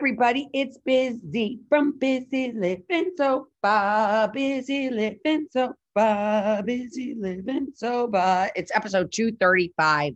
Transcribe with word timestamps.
everybody. 0.00 0.48
It's 0.54 0.78
busy 0.78 1.60
from 1.68 1.98
busy 1.98 2.52
living 2.52 3.12
so 3.18 3.48
far, 3.60 4.28
busy 4.32 4.88
living 4.88 5.46
so 5.50 5.74
far, 5.92 6.62
busy 6.62 7.14
living 7.20 7.66
sober. 7.74 8.50
It's 8.56 8.74
episode 8.74 9.12
235. 9.12 10.14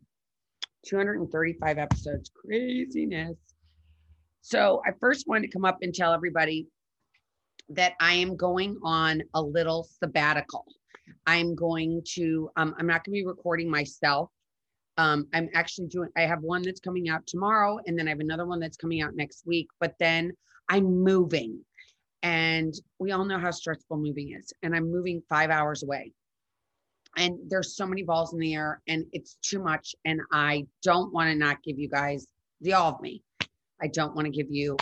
235 0.87 1.77
episodes. 1.77 2.31
Craziness. 2.35 3.37
So 4.41 4.81
I 4.87 4.93
first 5.01 5.27
wanted 5.29 5.49
to 5.49 5.53
come 5.53 5.67
up 5.67 5.77
and 5.83 5.95
tell 5.95 6.15
everybody 6.15 6.67
that 7.69 7.93
I 8.01 8.15
am 8.15 8.37
going 8.39 8.79
on 8.83 9.21
a 9.35 9.43
little 9.43 9.87
sabbatical. 10.03 10.65
I'm 11.27 11.55
going 11.55 12.01
to, 12.15 12.49
um, 12.57 12.75
I'm 12.79 12.87
not 12.87 13.05
going 13.05 13.19
to 13.19 13.23
be 13.23 13.27
recording 13.27 13.69
myself 13.69 14.31
um, 14.97 15.27
I'm 15.33 15.49
actually 15.55 15.89
doing, 15.89 16.11
I 16.17 16.23
have 16.23 16.41
one 16.43 16.63
that's 16.63 16.81
coming 16.81 17.09
out 17.09 17.27
tomorrow, 17.27 17.79
and 17.87 17.99
then 17.99 18.07
I 18.07 18.11
have 18.11 18.21
another 18.21 18.47
one 18.47 18.61
that's 18.61 18.77
coming 18.77 19.03
out 19.03 19.17
next 19.17 19.47
week. 19.47 19.69
But 19.81 19.95
then 19.99 20.33
I'm 20.69 20.85
moving, 20.85 21.61
and 22.23 22.75
we 22.99 23.13
all 23.13 23.25
know 23.25 23.39
how 23.39 23.51
stressful 23.51 23.97
moving 23.97 24.37
is. 24.39 24.53
And 24.63 24.75
I'm 24.75 24.91
moving 24.91 25.23
five 25.29 25.51
hours 25.51 25.83
away. 25.83 26.13
And 27.17 27.39
there's 27.49 27.77
so 27.77 27.87
many 27.87 28.03
balls 28.03 28.33
in 28.33 28.39
the 28.39 28.55
air, 28.55 28.81
and 28.89 29.07
it's 29.13 29.37
too 29.43 29.63
much. 29.63 29.95
And 30.05 30.21
I 30.33 30.67
don't 30.83 31.13
want 31.13 31.29
to 31.31 31.35
not 31.35 31.63
give 31.63 31.79
you 31.79 31.89
guys 31.89 32.27
the 32.61 32.73
all 32.73 32.95
of 32.95 33.01
me. 33.01 33.23
I 33.83 33.89
don't 33.89 34.15
want 34.15 34.27
to 34.27 34.33
give 34.33 34.51
you 34.51 34.77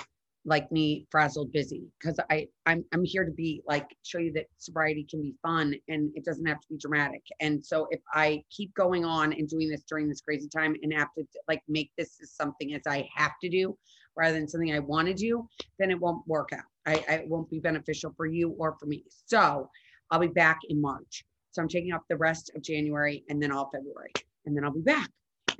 like 0.44 0.70
me 0.72 1.06
frazzled 1.10 1.52
busy 1.52 1.84
because 2.00 2.18
I 2.30 2.48
I'm 2.66 2.84
I'm 2.92 3.04
here 3.04 3.24
to 3.24 3.30
be 3.30 3.62
like 3.66 3.86
show 4.02 4.18
you 4.18 4.32
that 4.32 4.46
sobriety 4.58 5.06
can 5.08 5.22
be 5.22 5.34
fun 5.42 5.74
and 5.88 6.10
it 6.16 6.24
doesn't 6.24 6.46
have 6.46 6.60
to 6.60 6.68
be 6.68 6.76
dramatic. 6.78 7.22
And 7.40 7.64
so 7.64 7.86
if 7.90 8.00
I 8.12 8.42
keep 8.50 8.74
going 8.74 9.04
on 9.04 9.32
and 9.32 9.48
doing 9.48 9.68
this 9.68 9.84
during 9.88 10.08
this 10.08 10.20
crazy 10.20 10.48
time 10.48 10.74
and 10.82 10.92
have 10.94 11.14
to 11.16 11.24
like 11.48 11.62
make 11.68 11.92
this 11.96 12.18
as 12.22 12.32
something 12.32 12.74
as 12.74 12.82
I 12.86 13.08
have 13.14 13.32
to 13.42 13.48
do 13.48 13.76
rather 14.16 14.34
than 14.34 14.48
something 14.48 14.74
I 14.74 14.80
want 14.80 15.08
to 15.08 15.14
do, 15.14 15.48
then 15.78 15.90
it 15.90 16.00
won't 16.00 16.26
work 16.26 16.50
out. 16.52 16.64
I, 16.86 17.04
I 17.08 17.24
won't 17.28 17.48
be 17.48 17.60
beneficial 17.60 18.12
for 18.16 18.26
you 18.26 18.50
or 18.58 18.76
for 18.80 18.86
me. 18.86 19.04
So 19.26 19.70
I'll 20.10 20.20
be 20.20 20.26
back 20.26 20.58
in 20.68 20.80
March. 20.80 21.24
So 21.52 21.62
I'm 21.62 21.68
taking 21.68 21.92
off 21.92 22.02
the 22.10 22.16
rest 22.16 22.50
of 22.56 22.62
January 22.62 23.24
and 23.28 23.40
then 23.40 23.52
all 23.52 23.70
February. 23.72 24.12
And 24.44 24.56
then 24.56 24.64
I'll 24.64 24.72
be 24.72 24.80
back 24.80 25.08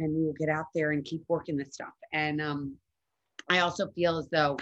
and 0.01 0.13
we 0.13 0.25
will 0.25 0.35
get 0.35 0.49
out 0.49 0.67
there 0.75 0.91
and 0.91 1.05
keep 1.05 1.23
working 1.29 1.57
this 1.57 1.75
stuff. 1.75 1.95
And 2.13 2.41
um 2.41 2.77
I 3.49 3.59
also 3.59 3.89
feel 3.91 4.19
as 4.19 4.29
though 4.31 4.57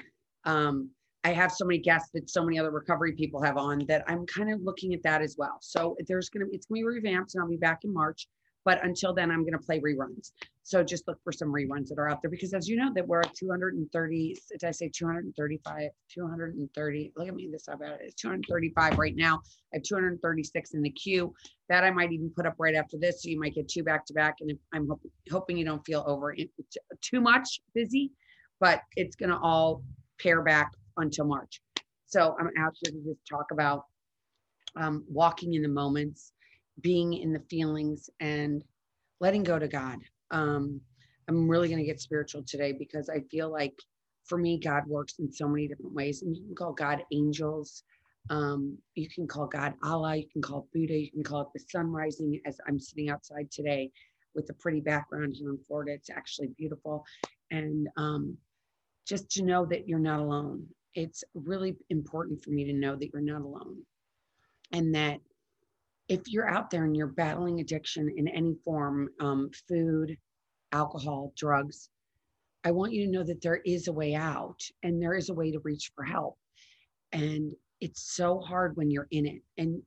um, 0.45 0.91
I 1.23 1.33
have 1.33 1.53
so 1.53 1.67
many 1.67 1.79
guests 1.79 2.11
that 2.15 2.31
so 2.31 2.45
many 2.45 2.59
other 2.59 2.71
recovery 2.71 3.13
people 3.13 3.43
have 3.43 3.59
on 3.59 3.85
that 3.89 4.05
I'm 4.09 4.25
kind 4.27 4.51
of 4.53 4.63
looking 4.63 4.95
at 4.95 5.03
that 5.03 5.21
as 5.21 5.37
well. 5.37 5.59
So 5.61 5.97
there's 6.07 6.31
gonna 6.31 6.47
it's 6.51 6.67
gonna 6.67 6.81
be 6.81 6.85
revamped 6.85 7.35
and 7.35 7.43
I'll 7.43 7.49
be 7.49 7.57
back 7.57 7.81
in 7.85 7.93
March. 7.93 8.27
But 8.65 8.85
until 8.85 9.15
then, 9.15 9.31
I'm 9.31 9.45
gonna 9.45 9.59
play 9.59 9.81
reruns. 9.81 10.33
So 10.63 10.83
just 10.83 11.09
look 11.09 11.19
for 11.25 11.33
some 11.33 11.53
reruns 11.53 11.89
that 11.89 11.99
are 11.99 12.09
out 12.09 12.23
there 12.23 12.31
because 12.31 12.55
as 12.55 12.69
you 12.69 12.77
know, 12.77 12.93
that 12.95 13.07
we're 13.07 13.21
at 13.21 13.35
230. 13.35 14.37
Did 14.51 14.65
I 14.65 14.71
say 14.71 14.89
235? 14.89 15.91
230. 16.15 17.13
Look 17.17 17.29
at 17.29 17.35
me, 17.35 17.49
this 17.51 17.69
about 17.69 17.93
it. 17.93 18.01
It's 18.03 18.23
235 18.23 18.99
right 18.99 19.17
now. 19.17 19.43
I 19.73 19.77
have 19.77 19.83
236 19.83 20.75
in 20.75 20.83
the 20.83 20.91
queue. 20.91 21.35
That 21.69 21.85
I 21.85 21.91
might 21.91 22.13
even 22.13 22.31
put 22.31 22.47
up 22.47 22.55
right 22.59 22.75
after 22.75 22.97
this, 22.99 23.23
so 23.23 23.29
you 23.29 23.39
might 23.39 23.55
get 23.55 23.69
two 23.69 23.83
back 23.83 24.07
to 24.07 24.15
back. 24.15 24.37
And 24.41 24.53
I'm 24.73 24.89
hoping 24.89 25.11
hoping 25.31 25.59
you 25.59 25.65
don't 25.67 25.85
feel 25.85 26.05
over 26.07 26.35
too 27.03 27.21
much 27.21 27.61
busy, 27.75 28.13
but 28.59 28.83
it's 28.97 29.17
gonna 29.17 29.39
all 29.39 29.83
pare 30.23 30.43
back 30.43 30.73
until 30.97 31.25
March. 31.25 31.61
So 32.07 32.37
I'm 32.39 32.51
out 32.59 32.75
here 32.81 32.93
to 32.93 33.09
just 33.09 33.21
talk 33.29 33.47
about 33.53 33.85
um, 34.77 35.05
walking 35.09 35.55
in 35.55 35.63
the 35.63 35.69
moments, 35.69 36.33
being 36.81 37.15
in 37.15 37.33
the 37.33 37.43
feelings, 37.51 38.11
and 38.21 38.65
letting 39.21 39.43
go 39.43 39.59
to 39.59 39.69
God. 39.69 39.99
Um, 40.31 40.81
I'm 41.29 41.49
really 41.49 41.69
going 41.69 41.79
to 41.79 41.87
get 41.87 42.01
spiritual 42.01 42.43
today 42.43 42.73
because 42.73 43.09
I 43.09 43.21
feel 43.31 43.51
like 43.51 43.75
for 44.25 44.39
me, 44.39 44.59
God 44.59 44.87
works 44.87 45.15
in 45.19 45.33
so 45.33 45.49
many 45.49 45.69
different 45.69 45.95
ways. 45.95 46.23
And 46.23 46.37
you 46.37 46.43
can 46.45 46.55
call 46.55 46.73
God 46.73 47.03
angels. 47.13 47.85
Um, 48.29 48.77
you 48.95 49.09
can 49.09 49.27
call 49.27 49.47
God 49.47 49.75
Allah. 49.83 50.17
You 50.17 50.27
can 50.33 50.43
call 50.43 50.69
Buddha. 50.73 50.99
You 50.99 51.11
can 51.11 51.25
call 51.25 51.43
it 51.43 51.49
the 51.55 51.65
sun 51.69 51.91
rising 51.91 52.41
as 52.47 52.59
I'm 52.67 52.79
sitting 52.79 53.11
outside 53.11 53.51
today 53.51 53.91
with 54.35 54.49
a 54.51 54.55
pretty 54.55 54.81
background 54.81 55.35
here 55.37 55.51
in 55.51 55.59
Florida. 55.67 55.93
It's 55.93 56.11
actually 56.11 56.49
beautiful. 56.57 57.05
And 57.51 57.89
um, 57.97 58.37
just 59.11 59.31
to 59.33 59.45
know 59.45 59.67
that 59.67 59.89
you're 59.89 60.01
not 60.01 60.21
alone. 60.21 60.67
It's 60.95 61.25
really 61.35 61.77
important 61.91 62.45
for 62.45 62.51
me 62.53 62.65
to 62.67 62.75
know 62.75 62.97
that 62.97 63.11
you're 63.13 63.23
not 63.23 63.43
alone. 63.43 63.79
And 64.73 64.95
that 64.97 65.21
if 66.09 66.23
you're 66.29 66.49
out 66.49 66.71
there 66.71 66.85
and 66.85 66.97
you're 66.97 67.09
battling 67.09 67.61
addiction 67.61 68.11
in 68.17 68.29
any 68.29 68.57
form 68.65 69.11
um, 69.21 69.51
food, 69.69 70.17
alcohol, 70.73 71.35
drugs 71.37 71.91
I 72.65 72.73
want 72.73 72.93
you 72.93 73.07
to 73.07 73.13
know 73.13 73.25
that 73.25 73.41
there 73.43 73.61
is 73.65 73.89
a 73.89 73.93
way 73.93 74.15
out 74.15 74.61
and 74.83 75.01
there 75.01 75.15
is 75.15 75.31
a 75.31 75.35
way 75.35 75.51
to 75.51 75.61
reach 75.61 75.93
for 75.95 76.05
help. 76.05 76.37
And 77.13 77.53
it's 77.81 78.15
so 78.15 78.39
hard 78.41 78.77
when 78.77 78.91
you're 78.91 79.09
in 79.11 79.27
it. 79.27 79.43
And 79.57 79.83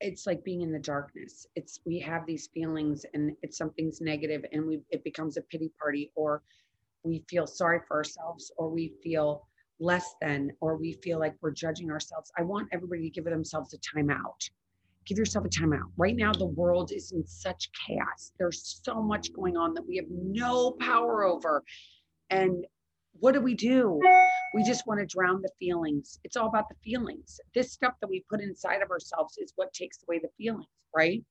it's 0.00 0.26
like 0.26 0.42
being 0.44 0.62
in 0.62 0.72
the 0.72 0.78
darkness. 0.78 1.46
It's 1.54 1.80
we 1.84 1.98
have 2.00 2.26
these 2.26 2.48
feelings 2.54 3.04
and 3.14 3.32
it's 3.42 3.58
something's 3.58 4.00
negative 4.00 4.44
and 4.52 4.66
we 4.66 4.80
it 4.90 5.04
becomes 5.04 5.36
a 5.36 5.42
pity 5.42 5.70
party 5.80 6.10
or 6.16 6.42
we 7.04 7.24
feel 7.28 7.46
sorry 7.46 7.80
for 7.86 7.96
ourselves 7.96 8.52
or 8.56 8.68
we 8.68 8.92
feel 9.02 9.46
less 9.80 10.14
than 10.20 10.50
or 10.60 10.76
we 10.76 10.94
feel 11.02 11.18
like 11.18 11.34
we're 11.40 11.52
judging 11.52 11.90
ourselves. 11.90 12.30
I 12.36 12.42
want 12.42 12.68
everybody 12.72 13.02
to 13.02 13.10
give 13.10 13.24
themselves 13.24 13.74
a 13.74 13.78
timeout. 13.78 14.50
Give 15.06 15.18
yourself 15.18 15.44
a 15.44 15.48
timeout. 15.48 15.90
Right 15.96 16.16
now, 16.16 16.32
the 16.32 16.46
world 16.46 16.92
is 16.92 17.12
in 17.12 17.26
such 17.26 17.70
chaos. 17.86 18.32
There's 18.38 18.80
so 18.84 19.00
much 19.00 19.32
going 19.32 19.56
on 19.56 19.72
that 19.74 19.86
we 19.86 19.96
have 19.96 20.06
no 20.10 20.72
power 20.72 21.24
over. 21.24 21.62
And 22.30 22.66
what 23.20 23.32
do 23.32 23.40
we 23.40 23.54
do? 23.54 24.00
We 24.54 24.64
just 24.64 24.86
want 24.86 25.00
to 25.00 25.06
drown 25.06 25.40
the 25.40 25.50
feelings. 25.58 26.18
It's 26.24 26.36
all 26.36 26.48
about 26.48 26.68
the 26.68 26.74
feelings. 26.84 27.40
This 27.54 27.72
stuff 27.72 27.94
that 28.00 28.08
we 28.08 28.24
put 28.28 28.40
inside 28.40 28.82
of 28.82 28.90
ourselves 28.90 29.38
is 29.38 29.52
what 29.56 29.72
takes 29.72 29.98
away 30.06 30.18
the 30.18 30.28
feelings, 30.36 30.66
right? 30.94 31.22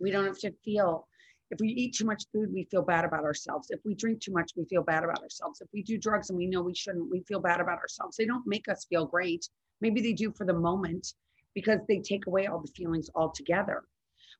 We 0.00 0.10
don't 0.10 0.26
have 0.26 0.38
to 0.40 0.52
feel 0.64 1.08
if 1.54 1.60
we 1.60 1.68
eat 1.68 1.94
too 1.94 2.04
much 2.04 2.24
food, 2.32 2.52
we 2.52 2.64
feel 2.64 2.82
bad 2.82 3.04
about 3.04 3.22
ourselves. 3.22 3.70
If 3.70 3.78
we 3.84 3.94
drink 3.94 4.20
too 4.20 4.32
much, 4.32 4.50
we 4.56 4.64
feel 4.64 4.82
bad 4.82 5.04
about 5.04 5.22
ourselves. 5.22 5.60
If 5.60 5.68
we 5.72 5.82
do 5.82 5.96
drugs 5.96 6.28
and 6.28 6.36
we 6.36 6.48
know 6.48 6.62
we 6.62 6.74
shouldn't, 6.74 7.08
we 7.08 7.20
feel 7.20 7.38
bad 7.38 7.60
about 7.60 7.78
ourselves. 7.78 8.16
They 8.16 8.26
don't 8.26 8.46
make 8.46 8.68
us 8.68 8.86
feel 8.86 9.06
great. 9.06 9.48
Maybe 9.80 10.00
they 10.00 10.14
do 10.14 10.32
for 10.32 10.44
the 10.44 10.52
moment 10.52 11.14
because 11.54 11.78
they 11.86 12.00
take 12.00 12.26
away 12.26 12.46
all 12.46 12.60
the 12.60 12.72
feelings 12.72 13.08
altogether. 13.14 13.84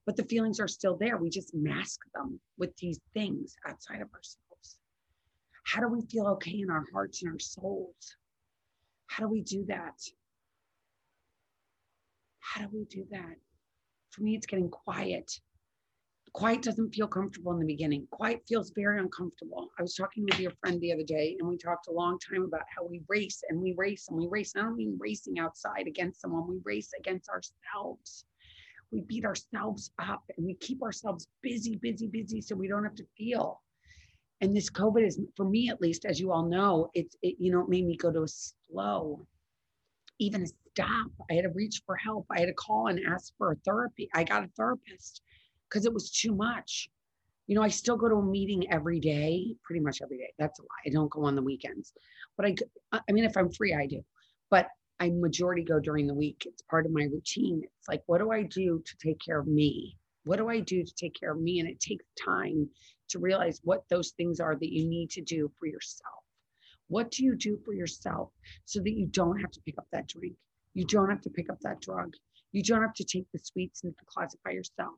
But 0.07 0.17
the 0.17 0.25
feelings 0.25 0.59
are 0.59 0.67
still 0.67 0.97
there. 0.97 1.17
We 1.17 1.31
just 1.31 1.55
mask 1.55 2.01
them 2.15 2.41
with 2.59 2.77
these 2.79 2.99
things 3.15 3.55
outside 3.65 4.03
of 4.03 4.13
ourselves. 4.13 4.79
How 5.63 5.81
do 5.81 5.89
we 5.89 6.03
feel 6.07 6.27
okay 6.33 6.59
in 6.61 6.69
our 6.69 6.85
hearts 6.93 7.23
and 7.23 7.33
our 7.33 7.39
souls? 7.39 8.17
How 9.07 9.25
do 9.25 9.31
we 9.31 9.43
do 9.43 9.65
that? 9.67 10.01
How 12.41 12.63
do 12.63 12.71
we 12.73 12.85
do 12.87 13.07
that? 13.13 13.37
For 14.11 14.23
me, 14.23 14.35
it's 14.35 14.47
getting 14.47 14.69
quiet 14.69 15.41
quiet 16.35 16.63
doesn't 16.63 16.93
feel 16.93 17.07
comfortable 17.07 17.53
in 17.53 17.61
the 17.61 17.65
beginning. 17.65 18.07
Quiet 18.11 18.43
feels 18.47 18.73
very 18.75 18.99
uncomfortable. 18.99 19.71
I 19.79 19.83
was 19.83 19.95
talking 19.95 20.25
with 20.25 20.39
your 20.39 20.51
friend 20.61 20.81
the 20.81 20.93
other 20.93 21.05
day, 21.05 21.37
and 21.39 21.49
we 21.49 21.57
talked 21.57 21.87
a 21.87 21.93
long 21.93 22.19
time 22.19 22.43
about 22.43 22.65
how 22.77 22.85
we 22.85 23.03
race 23.09 23.43
and 23.49 23.61
we 23.61 23.73
race 23.77 24.09
and 24.09 24.19
we 24.19 24.27
race. 24.29 24.53
I 24.57 24.63
don't 24.63 24.77
mean 24.77 24.99
racing 25.01 25.39
outside 25.39 25.87
against 25.87 26.21
someone, 26.21 26.49
we 26.49 26.59
race 26.65 26.91
against 26.99 27.29
ourselves. 27.29 28.27
We 28.91 29.03
beat 29.03 29.25
ourselves 29.25 29.93
up 30.01 30.23
and 30.37 30.45
we 30.45 30.55
keep 30.57 30.83
ourselves 30.83 31.29
busy, 31.41 31.77
busy, 31.77 32.09
busy 32.09 32.41
so 32.41 32.55
we 32.57 32.69
don't 32.69 32.85
have 32.85 32.97
to 32.97 33.07
feel. 33.17 33.63
And 34.41 34.55
this 34.57 34.71
COVID 34.71 35.07
is, 35.07 35.21
for 35.37 35.49
me 35.49 35.69
at 35.69 35.81
least, 35.81 36.05
as 36.05 36.21
you 36.21 36.33
all 36.33 36.47
know, 36.49 36.91
it, 36.95 37.15
you 37.23 37.53
know, 37.53 37.61
it 37.61 37.69
made 37.69 37.87
me 37.87 37.97
go 37.97 38.13
to 38.13 38.23
a 38.23 38.29
slow, 38.29 39.27
even 40.19 40.43
a 40.43 40.47
stop. 40.47 41.11
I 41.31 41.35
had 41.35 41.43
to 41.43 41.51
reach 41.51 41.83
for 41.87 41.97
help. 41.97 42.27
I 42.31 42.41
had 42.41 42.47
to 42.47 42.55
call 42.55 42.89
and 42.89 43.01
ask 43.09 43.33
for 43.39 43.53
a 43.53 43.57
therapy. 43.65 44.09
I 44.15 44.25
got 44.25 44.45
a 44.45 44.51
therapist 44.57 45.23
because 45.69 45.87
it 45.87 45.93
was 45.93 46.11
too 46.11 46.35
much. 46.35 46.89
You 47.47 47.55
know, 47.55 47.63
I 47.63 47.69
still 47.69 47.97
go 47.97 48.09
to 48.09 48.17
a 48.17 48.25
meeting 48.25 48.71
every 48.73 49.01
day, 49.01 49.55
pretty 49.63 49.81
much 49.81 50.01
every 50.03 50.17
day. 50.17 50.33
That's 50.39 50.59
a 50.61 50.63
lie. 50.63 50.85
I 50.87 50.91
don't 50.91 51.11
go 51.11 51.25
on 51.25 51.35
the 51.35 51.43
weekends, 51.43 51.93
but 52.37 52.47
I, 52.47 52.55
I 52.93 53.13
mean, 53.13 53.25
if 53.25 53.37
I'm 53.37 53.51
free, 53.51 53.75
I 53.75 53.87
do. 53.87 54.03
But 54.51 54.69
I 55.01 55.11
majority 55.11 55.63
go 55.63 55.81
during 55.81 56.07
the 56.07 56.15
week. 56.15 56.45
It's 56.47 56.63
part 56.63 56.87
of 56.87 56.93
my 56.93 57.05
routine. 57.05 57.63
It's 57.65 57.89
like, 57.89 58.03
what 58.07 58.19
do 58.19 58.31
I 58.31 58.43
do 58.43 58.83
to 58.85 58.97
take 58.97 59.19
care 59.21 59.39
of 59.41 59.47
me? 59.47 59.97
What 60.25 60.37
do 60.37 60.49
I 60.49 60.61
do 60.61 60.83
to 60.85 60.95
take 60.95 61.15
care 61.19 61.33
of 61.33 61.41
me? 61.41 61.61
And 61.61 61.69
it 61.69 61.81
takes 61.81 62.07
time 62.25 62.69
to 63.09 63.19
realize 63.19 63.61
what 63.65 63.85
those 63.91 64.13
things 64.13 64.41
are 64.41 64.57
that 64.57 64.73
you 64.73 64.89
need 64.89 65.11
to 65.11 65.21
do 65.21 65.51
for 65.59 65.67
yourself. 65.67 66.15
What 66.89 67.11
do 67.11 67.25
you 67.25 67.35
do 67.35 67.59
for 67.65 67.75
yourself 67.75 68.31
so 68.65 68.81
that 68.81 68.93
you 68.93 69.07
don't 69.07 69.41
have 69.41 69.51
to 69.51 69.61
pick 69.63 69.77
up 69.79 69.87
that 69.93 70.09
drink? 70.09 70.37
You 70.75 70.85
don't 70.85 71.11
have 71.11 71.21
to 71.23 71.31
pick 71.31 71.51
up 71.51 71.59
that 71.61 71.81
drug. 71.81 72.15
You 72.53 72.63
don't 72.63 72.83
have 72.83 72.95
to 72.95 73.05
take 73.05 73.27
the 73.33 73.39
sweets 73.39 73.83
into 73.83 73.97
the 73.99 74.07
closet 74.07 74.41
by 74.45 74.53
yourself. 74.53 74.95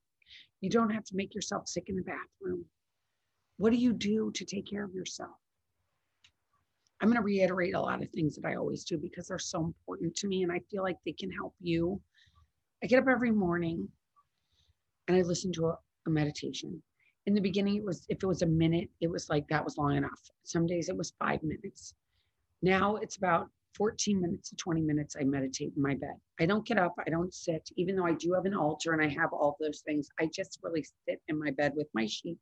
You 0.61 0.71
don't 0.71 0.91
have 0.91 1.05
to 1.05 1.17
make 1.17 1.35
yourself 1.35 1.69
sick 1.69 1.89
in 1.89 1.97
the 1.97 2.03
bathroom. 2.03 2.65
What 3.59 3.73
do 3.73 3.79
you 3.79 3.93
do 3.93 4.31
to 4.33 4.45
take 4.45 4.69
care 4.69 4.85
of 4.85 4.95
yourself? 4.95 5.37
I'm 7.01 7.09
going 7.09 7.21
to 7.21 7.23
reiterate 7.23 7.75
a 7.75 7.81
lot 7.81 8.03
of 8.03 8.11
things 8.11 8.37
that 8.37 8.47
I 8.47 8.57
always 8.57 8.85
do 8.85 8.97
because 8.97 9.29
they're 9.29 9.39
so 9.39 9.65
important 9.65 10.15
to 10.17 10.29
me 10.29 10.43
and 10.43 10.53
I 10.53 10.61
feel 10.71 10.83
like 10.83 10.97
they 11.05 11.13
can 11.13 11.31
help 11.31 11.55
you. 11.61 12.01
I 12.83 12.87
get 12.87 13.01
up 13.01 13.09
every 13.09 13.31
morning 13.31 13.89
and 15.09 15.17
I 15.17 15.23
listen 15.23 15.53
to 15.53 15.67
a, 15.67 15.79
a 16.07 16.11
meditation. 16.11 16.83
In 17.27 17.35
the 17.35 17.41
beginning, 17.41 17.77
it 17.77 17.85
was 17.85 18.07
if 18.09 18.23
it 18.23 18.27
was 18.27 18.43
a 18.43 18.47
minute, 18.47 18.89
it 19.01 19.11
was 19.11 19.29
like 19.29 19.49
that 19.49 19.65
was 19.65 19.77
long 19.77 19.97
enough. 19.97 20.21
Some 20.45 20.67
days 20.67 20.89
it 20.89 20.97
was 20.97 21.13
five 21.19 21.43
minutes. 21.43 21.95
Now 22.63 22.97
it's 22.97 23.17
about 23.17 23.49
14 23.77 24.21
minutes 24.21 24.51
to 24.51 24.57
20 24.57 24.81
minutes. 24.81 25.17
I 25.19 25.25
meditate 25.25 25.73
in 25.77 25.83
my 25.83 25.95
bed. 25.95 26.17
I 26.41 26.47
don't 26.47 26.67
get 26.67 26.79
up. 26.79 26.95
I 27.07 27.11
don't 27.11 27.35
sit, 27.35 27.69
even 27.77 27.97
though 27.97 28.07
I 28.07 28.15
do 28.15 28.33
have 28.33 28.47
an 28.47 28.55
altar 28.55 28.93
and 28.93 29.03
I 29.03 29.09
have 29.09 29.33
all 29.33 29.57
those 29.61 29.81
things. 29.81 30.09
I 30.19 30.29
just 30.35 30.59
really 30.63 30.85
sit 31.09 31.21
in 31.29 31.39
my 31.39 31.51
bed 31.51 31.73
with 31.77 31.89
my 31.95 32.07
sheep 32.07 32.39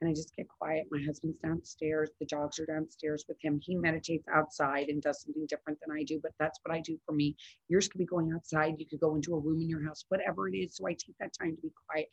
and 0.00 0.08
I 0.08 0.12
just 0.12 0.34
get 0.36 0.46
quiet. 0.48 0.86
My 0.90 1.02
husband's 1.04 1.38
downstairs. 1.38 2.10
The 2.20 2.26
dogs 2.26 2.58
are 2.58 2.66
downstairs 2.66 3.24
with 3.28 3.36
him. 3.42 3.60
He 3.62 3.76
meditates 3.76 4.26
outside 4.32 4.88
and 4.88 5.02
does 5.02 5.22
something 5.22 5.46
different 5.48 5.78
than 5.80 5.96
I 5.96 6.04
do, 6.04 6.20
but 6.22 6.32
that's 6.38 6.58
what 6.62 6.74
I 6.74 6.80
do 6.80 6.98
for 7.04 7.12
me. 7.12 7.36
Yours 7.68 7.88
could 7.88 7.98
be 7.98 8.06
going 8.06 8.32
outside. 8.34 8.76
You 8.78 8.86
could 8.86 9.00
go 9.00 9.16
into 9.16 9.34
a 9.34 9.40
room 9.40 9.60
in 9.60 9.68
your 9.68 9.84
house, 9.84 10.04
whatever 10.08 10.48
it 10.48 10.56
is. 10.56 10.76
So 10.76 10.86
I 10.86 10.92
take 10.92 11.16
that 11.18 11.32
time 11.40 11.56
to 11.56 11.62
be 11.62 11.72
quiet 11.88 12.08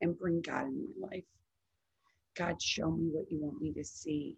and 0.00 0.18
bring 0.18 0.42
God 0.42 0.66
in 0.66 0.86
my 1.00 1.08
life. 1.08 1.24
God, 2.36 2.60
show 2.60 2.90
me 2.90 3.08
what 3.12 3.30
you 3.30 3.40
want 3.40 3.60
me 3.60 3.72
to 3.72 3.84
see. 3.84 4.36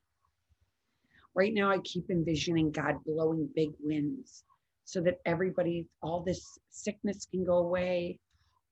Right 1.34 1.54
now, 1.54 1.70
I 1.70 1.78
keep 1.78 2.10
envisioning 2.10 2.70
God 2.72 2.96
blowing 3.06 3.48
big 3.54 3.70
winds 3.80 4.44
so 4.84 5.00
that 5.02 5.18
everybody, 5.26 5.86
all 6.02 6.22
this 6.22 6.58
sickness 6.70 7.26
can 7.30 7.44
go 7.44 7.58
away, 7.58 8.18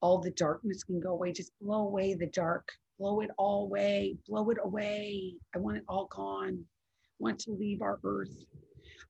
all 0.02 0.18
the 0.18 0.32
darkness 0.32 0.84
can 0.84 1.00
go 1.00 1.12
away. 1.12 1.32
Just 1.32 1.52
blow 1.60 1.82
away 1.86 2.14
the 2.14 2.26
dark 2.26 2.68
blow 3.00 3.20
it 3.20 3.30
all 3.38 3.64
away, 3.64 4.14
blow 4.28 4.50
it 4.50 4.58
away. 4.62 5.32
I 5.54 5.58
want 5.58 5.78
it 5.78 5.84
all 5.88 6.06
gone. 6.14 6.58
I 6.60 7.16
want 7.18 7.38
to 7.40 7.52
leave 7.52 7.80
our 7.80 7.98
earth. 8.04 8.44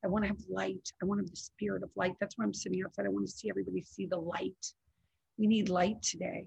I 0.05 0.08
want 0.08 0.25
to 0.25 0.29
have 0.29 0.38
light. 0.49 0.88
I 1.02 1.06
want 1.06 1.19
to 1.19 1.25
have 1.25 1.31
the 1.31 1.37
spirit 1.37 1.82
of 1.82 1.91
light. 1.97 2.14
That's 2.20 2.38
why 2.38 2.44
I'm 2.44 2.55
sitting 2.55 2.82
outside. 2.85 3.06
I 3.06 3.11
want 3.11 3.26
to 3.26 3.32
see 3.32 3.50
everybody 3.50 3.82
see 3.82 4.06
the 4.06 4.17
light. 4.17 4.64
We 5.38 5.49
need 5.49 5.69
light 5.69 6.02
today. 6.02 6.44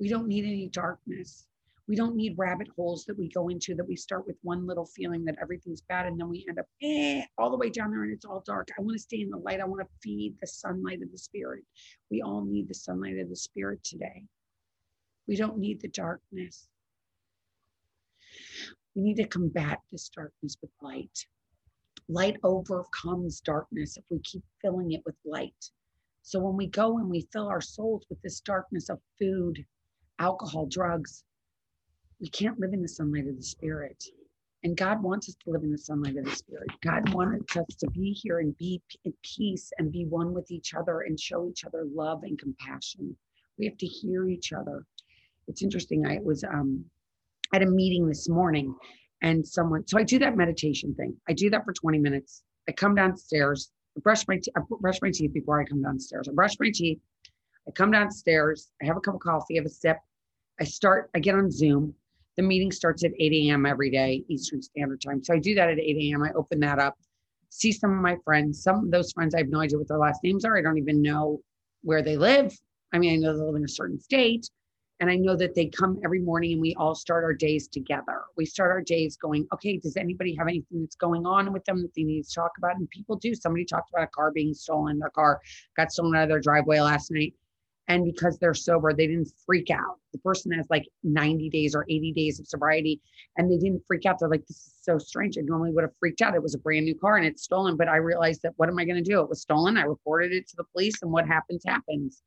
We 0.00 0.08
don't 0.08 0.26
need 0.26 0.44
any 0.44 0.68
darkness. 0.68 1.46
We 1.92 1.96
don't 1.96 2.16
need 2.16 2.36
rabbit 2.38 2.68
holes 2.74 3.04
that 3.04 3.18
we 3.18 3.28
go 3.28 3.50
into 3.50 3.74
that 3.74 3.86
we 3.86 3.96
start 3.96 4.26
with 4.26 4.36
one 4.40 4.66
little 4.66 4.86
feeling 4.86 5.26
that 5.26 5.36
everything's 5.42 5.82
bad 5.82 6.06
and 6.06 6.18
then 6.18 6.30
we 6.30 6.42
end 6.48 6.58
up 6.58 6.64
eh, 6.82 7.22
all 7.36 7.50
the 7.50 7.58
way 7.58 7.68
down 7.68 7.90
there 7.90 8.02
and 8.02 8.10
it's 8.10 8.24
all 8.24 8.42
dark. 8.46 8.68
I 8.78 8.80
want 8.80 8.96
to 8.96 8.98
stay 8.98 9.20
in 9.20 9.28
the 9.28 9.36
light. 9.36 9.60
I 9.60 9.66
want 9.66 9.82
to 9.82 9.88
feed 10.02 10.34
the 10.40 10.46
sunlight 10.46 11.02
of 11.02 11.12
the 11.12 11.18
spirit. 11.18 11.64
We 12.10 12.22
all 12.22 12.46
need 12.46 12.66
the 12.66 12.74
sunlight 12.74 13.18
of 13.18 13.28
the 13.28 13.36
spirit 13.36 13.84
today. 13.84 14.24
We 15.28 15.36
don't 15.36 15.58
need 15.58 15.82
the 15.82 15.88
darkness. 15.88 16.66
We 18.94 19.02
need 19.02 19.16
to 19.16 19.28
combat 19.28 19.78
this 19.90 20.08
darkness 20.08 20.56
with 20.62 20.70
light. 20.80 21.26
Light 22.08 22.38
overcomes 22.42 23.42
darkness 23.42 23.98
if 23.98 24.04
we 24.08 24.18
keep 24.20 24.44
filling 24.62 24.92
it 24.92 25.02
with 25.04 25.16
light. 25.26 25.70
So 26.22 26.40
when 26.40 26.56
we 26.56 26.68
go 26.68 26.96
and 26.96 27.10
we 27.10 27.28
fill 27.34 27.48
our 27.48 27.60
souls 27.60 28.06
with 28.08 28.22
this 28.22 28.40
darkness 28.40 28.88
of 28.88 28.98
food, 29.18 29.62
alcohol, 30.18 30.64
drugs, 30.64 31.24
we 32.22 32.28
can't 32.28 32.58
live 32.60 32.72
in 32.72 32.80
the 32.80 32.88
sunlight 32.88 33.26
of 33.26 33.36
the 33.36 33.42
spirit. 33.42 34.02
And 34.62 34.76
God 34.76 35.02
wants 35.02 35.28
us 35.28 35.34
to 35.42 35.50
live 35.50 35.64
in 35.64 35.72
the 35.72 35.76
sunlight 35.78 36.16
of 36.16 36.24
the 36.24 36.36
spirit. 36.36 36.68
God 36.80 37.12
wanted 37.12 37.42
us 37.56 37.74
to 37.80 37.90
be 37.90 38.12
here 38.12 38.38
and 38.38 38.56
be 38.58 38.80
in 39.04 39.12
peace 39.24 39.72
and 39.78 39.90
be 39.90 40.04
one 40.04 40.32
with 40.32 40.52
each 40.52 40.72
other 40.72 41.00
and 41.00 41.18
show 41.18 41.48
each 41.48 41.64
other 41.64 41.84
love 41.92 42.22
and 42.22 42.38
compassion. 42.38 43.16
We 43.58 43.66
have 43.66 43.76
to 43.78 43.86
hear 43.86 44.28
each 44.28 44.52
other. 44.52 44.84
It's 45.48 45.62
interesting. 45.62 46.06
I 46.06 46.20
was 46.22 46.44
um, 46.44 46.84
at 47.52 47.62
a 47.62 47.66
meeting 47.66 48.06
this 48.06 48.28
morning 48.28 48.72
and 49.20 49.44
someone, 49.44 49.84
so 49.88 49.98
I 49.98 50.04
do 50.04 50.20
that 50.20 50.36
meditation 50.36 50.94
thing. 50.94 51.16
I 51.28 51.32
do 51.32 51.50
that 51.50 51.64
for 51.64 51.72
20 51.72 51.98
minutes. 51.98 52.44
I 52.68 52.72
come 52.72 52.94
downstairs, 52.94 53.72
I 53.96 54.00
brush 54.00 54.28
my, 54.28 54.36
te- 54.36 54.52
I 54.56 54.60
brush 54.80 55.02
my 55.02 55.10
teeth 55.10 55.32
before 55.34 55.60
I 55.60 55.64
come 55.64 55.82
downstairs. 55.82 56.28
I 56.28 56.32
brush 56.32 56.54
my 56.60 56.70
teeth. 56.72 57.00
I 57.66 57.72
come 57.72 57.90
downstairs. 57.90 58.70
I 58.80 58.86
have 58.86 58.96
a 58.96 59.00
cup 59.00 59.14
of 59.14 59.20
coffee, 59.20 59.56
I 59.56 59.62
have 59.62 59.66
a 59.66 59.70
sip. 59.70 59.96
I 60.60 60.64
start, 60.64 61.10
I 61.16 61.18
get 61.18 61.34
on 61.34 61.50
Zoom. 61.50 61.96
The 62.36 62.42
meeting 62.42 62.72
starts 62.72 63.04
at 63.04 63.12
8 63.18 63.32
a.m. 63.32 63.66
every 63.66 63.90
day, 63.90 64.24
Eastern 64.28 64.62
Standard 64.62 65.00
Time. 65.00 65.22
So 65.22 65.34
I 65.34 65.38
do 65.38 65.54
that 65.54 65.68
at 65.68 65.78
8 65.78 65.96
a.m. 65.96 66.22
I 66.22 66.32
open 66.32 66.60
that 66.60 66.78
up, 66.78 66.96
see 67.50 67.72
some 67.72 67.90
of 67.90 68.00
my 68.00 68.16
friends. 68.24 68.62
Some 68.62 68.86
of 68.86 68.90
those 68.90 69.12
friends, 69.12 69.34
I 69.34 69.38
have 69.38 69.48
no 69.48 69.60
idea 69.60 69.78
what 69.78 69.88
their 69.88 69.98
last 69.98 70.20
names 70.24 70.44
are. 70.44 70.56
I 70.56 70.62
don't 70.62 70.78
even 70.78 71.02
know 71.02 71.40
where 71.82 72.02
they 72.02 72.16
live. 72.16 72.52
I 72.92 72.98
mean, 72.98 73.12
I 73.12 73.16
know 73.16 73.36
they 73.36 73.44
live 73.44 73.56
in 73.56 73.64
a 73.64 73.68
certain 73.68 74.00
state. 74.00 74.48
And 75.00 75.10
I 75.10 75.16
know 75.16 75.34
that 75.34 75.56
they 75.56 75.66
come 75.66 75.98
every 76.04 76.20
morning 76.20 76.52
and 76.52 76.60
we 76.60 76.76
all 76.76 76.94
start 76.94 77.24
our 77.24 77.34
days 77.34 77.66
together. 77.66 78.22
We 78.36 78.46
start 78.46 78.70
our 78.70 78.82
days 78.82 79.16
going, 79.16 79.48
okay, 79.52 79.76
does 79.78 79.96
anybody 79.96 80.32
have 80.36 80.46
anything 80.46 80.80
that's 80.80 80.94
going 80.94 81.26
on 81.26 81.52
with 81.52 81.64
them 81.64 81.82
that 81.82 81.92
they 81.96 82.04
need 82.04 82.22
to 82.22 82.32
talk 82.32 82.52
about? 82.56 82.76
And 82.76 82.88
people 82.88 83.16
do. 83.16 83.34
Somebody 83.34 83.64
talked 83.64 83.90
about 83.90 84.04
a 84.04 84.06
car 84.06 84.30
being 84.30 84.54
stolen. 84.54 85.00
Their 85.00 85.10
car 85.10 85.40
got 85.76 85.90
stolen 85.90 86.14
out 86.14 86.22
of 86.22 86.28
their 86.28 86.40
driveway 86.40 86.78
last 86.78 87.10
night. 87.10 87.34
And 87.88 88.04
because 88.04 88.38
they're 88.38 88.54
sober, 88.54 88.92
they 88.92 89.08
didn't 89.08 89.32
freak 89.44 89.68
out. 89.70 89.98
The 90.12 90.18
person 90.18 90.52
has 90.52 90.66
like 90.70 90.86
90 91.02 91.50
days 91.50 91.74
or 91.74 91.84
80 91.88 92.12
days 92.12 92.38
of 92.38 92.46
sobriety 92.46 93.00
and 93.36 93.50
they 93.50 93.58
didn't 93.58 93.82
freak 93.86 94.06
out. 94.06 94.18
They're 94.18 94.28
like, 94.28 94.46
this 94.46 94.56
is 94.56 94.74
so 94.82 94.98
strange. 94.98 95.36
I 95.36 95.42
normally 95.42 95.72
would 95.72 95.82
have 95.82 95.96
freaked 95.98 96.22
out. 96.22 96.34
It 96.34 96.42
was 96.42 96.54
a 96.54 96.58
brand 96.58 96.84
new 96.84 96.94
car 96.94 97.16
and 97.16 97.26
it's 97.26 97.42
stolen. 97.42 97.76
But 97.76 97.88
I 97.88 97.96
realized 97.96 98.42
that 98.42 98.52
what 98.56 98.68
am 98.68 98.78
I 98.78 98.84
going 98.84 99.02
to 99.02 99.10
do? 99.10 99.20
It 99.20 99.28
was 99.28 99.42
stolen. 99.42 99.76
I 99.76 99.82
reported 99.82 100.32
it 100.32 100.48
to 100.48 100.56
the 100.56 100.64
police 100.72 101.02
and 101.02 101.10
what 101.10 101.26
happens, 101.26 101.64
happens. 101.66 102.22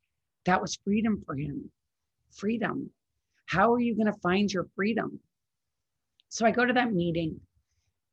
That 0.45 0.61
was 0.61 0.77
freedom 0.83 1.23
for 1.25 1.35
him 1.35 1.71
freedom. 2.35 2.89
How 3.45 3.73
are 3.73 3.79
you 3.79 3.95
going 3.95 4.11
to 4.11 4.19
find 4.19 4.51
your 4.51 4.67
freedom? 4.75 5.19
So 6.29 6.45
I 6.45 6.51
go 6.51 6.65
to 6.65 6.73
that 6.73 6.93
meeting. 6.93 7.39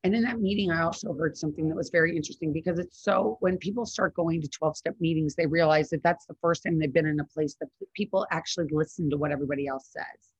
And 0.04 0.14
in 0.16 0.22
that 0.22 0.40
meeting, 0.40 0.70
I 0.70 0.82
also 0.82 1.14
heard 1.14 1.36
something 1.36 1.68
that 1.68 1.76
was 1.76 1.90
very 1.90 2.16
interesting 2.16 2.52
because 2.52 2.80
it's 2.80 3.02
so 3.04 3.36
when 3.40 3.56
people 3.56 3.86
start 3.86 4.14
going 4.14 4.40
to 4.40 4.48
12 4.48 4.76
step 4.76 4.96
meetings, 4.98 5.36
they 5.36 5.46
realize 5.46 5.90
that 5.90 6.02
that's 6.02 6.26
the 6.26 6.36
first 6.40 6.64
time 6.64 6.78
they've 6.78 6.92
been 6.92 7.06
in 7.06 7.20
a 7.20 7.24
place 7.24 7.54
that 7.60 7.68
people 7.94 8.26
actually 8.32 8.66
listen 8.72 9.08
to 9.10 9.16
what 9.16 9.30
everybody 9.30 9.68
else 9.68 9.88
says. 9.92 10.32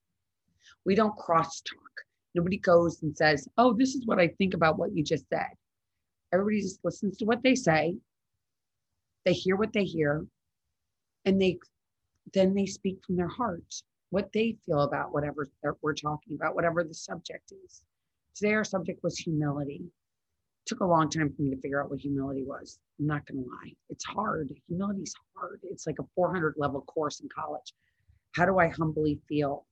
We 0.85 0.97
don't 0.97 1.17
cross 1.17 1.61
talk. 1.61 1.91
Nobody 2.35 2.59
goes 2.59 3.03
and 3.03 3.17
says, 3.17 3.49
Oh, 3.57 3.73
this 3.73 3.95
is 3.95 4.05
what 4.05 4.19
I 4.19 4.29
think 4.29 4.55
about 4.55 4.79
what 4.79 4.97
you 4.97 5.05
just 5.05 5.29
said. 5.29 5.51
Everybody 6.33 6.63
just 6.63 6.85
listens 6.85 7.17
to 7.19 7.25
what 7.25 7.43
they 7.43 7.55
say, 7.55 7.97
they 9.25 9.33
hear 9.33 9.55
what 9.55 9.73
they 9.73 9.85
hear, 9.85 10.27
and 11.25 11.41
they 11.41 11.59
then 12.35 12.55
they 12.55 12.67
speak 12.67 12.99
from 13.07 13.17
their 13.17 13.29
heart 13.29 13.83
what 14.11 14.31
they 14.33 14.57
feel 14.67 14.81
about 14.81 15.13
whatever 15.13 15.49
we're 15.81 15.95
talking 15.95 16.35
about, 16.35 16.55
whatever 16.55 16.85
the 16.85 16.93
subject 16.93 17.53
is. 17.65 17.83
Today, 18.35 18.55
our 18.55 18.65
subject 18.65 19.03
was 19.03 19.19
humility. 19.19 19.83
It 19.85 20.67
took 20.67 20.81
a 20.81 20.87
long 20.87 21.11
time 21.11 21.33
for 21.35 21.43
me 21.43 21.51
to 21.51 21.61
figure 21.61 21.83
out 21.83 21.91
what 21.91 22.01
humility 22.01 22.45
was. 22.45 22.79
I'm 22.99 23.07
not 23.07 23.27
going 23.27 23.43
to 23.43 23.49
lie. 23.49 23.73
It's 23.91 24.05
hard. 24.05 24.51
Humility 24.69 25.03
is 25.03 25.15
hard. 25.37 25.61
It's 25.65 25.87
like 25.87 25.99
a 26.01 26.07
400 26.15 26.55
level 26.57 26.83
course 26.83 27.21
in 27.21 27.29
college. 27.29 27.75
How 28.35 28.47
do 28.47 28.59
I 28.59 28.69
humbly 28.69 29.21
feel? 29.29 29.67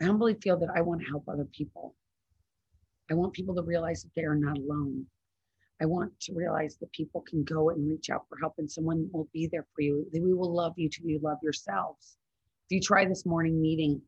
I 0.00 0.04
humbly 0.04 0.34
feel 0.34 0.56
that 0.58 0.70
I 0.74 0.80
want 0.82 1.00
to 1.00 1.08
help 1.08 1.28
other 1.28 1.46
people. 1.46 1.94
I 3.10 3.14
want 3.14 3.32
people 3.32 3.54
to 3.56 3.62
realize 3.62 4.02
that 4.02 4.14
they 4.14 4.22
are 4.22 4.36
not 4.36 4.58
alone. 4.58 5.06
I 5.80 5.86
want 5.86 6.12
to 6.20 6.34
realize 6.34 6.76
that 6.76 6.92
people 6.92 7.22
can 7.22 7.42
go 7.42 7.70
and 7.70 7.88
reach 7.88 8.10
out 8.10 8.26
for 8.28 8.36
help 8.38 8.54
and 8.58 8.70
someone 8.70 9.08
will 9.12 9.28
be 9.32 9.48
there 9.50 9.66
for 9.74 9.82
you. 9.82 10.06
We 10.12 10.34
will 10.34 10.54
love 10.54 10.74
you 10.76 10.88
till 10.88 11.06
you 11.06 11.18
love 11.22 11.38
yourselves. 11.42 12.18
If 12.68 12.74
you 12.74 12.80
try 12.80 13.04
this 13.06 13.24
morning 13.24 13.60
meeting 13.60 14.02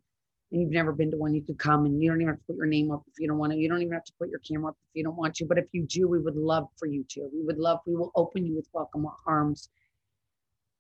and 0.50 0.60
you've 0.60 0.70
never 0.70 0.92
been 0.92 1.10
to 1.10 1.16
one, 1.16 1.34
you 1.34 1.42
could 1.42 1.58
come 1.58 1.86
and 1.86 2.02
you 2.02 2.10
don't 2.10 2.20
even 2.20 2.32
have 2.32 2.38
to 2.38 2.44
put 2.46 2.56
your 2.56 2.66
name 2.66 2.90
up 2.90 3.02
if 3.06 3.14
you 3.18 3.28
don't 3.28 3.38
want 3.38 3.52
to. 3.52 3.58
You 3.58 3.68
don't 3.68 3.82
even 3.82 3.92
have 3.92 4.04
to 4.04 4.12
put 4.18 4.30
your 4.30 4.40
camera 4.40 4.70
up 4.70 4.76
if 4.90 4.96
you 4.96 5.04
don't 5.04 5.16
want 5.16 5.34
to. 5.36 5.44
But 5.44 5.58
if 5.58 5.66
you 5.72 5.84
do, 5.86 6.08
we 6.08 6.18
would 6.18 6.36
love 6.36 6.68
for 6.76 6.86
you 6.86 7.04
to. 7.10 7.28
We 7.32 7.42
would 7.44 7.58
love, 7.58 7.80
we 7.86 7.94
will 7.94 8.10
open 8.16 8.44
you 8.44 8.56
with 8.56 8.68
welcome 8.72 9.06
arms 9.26 9.68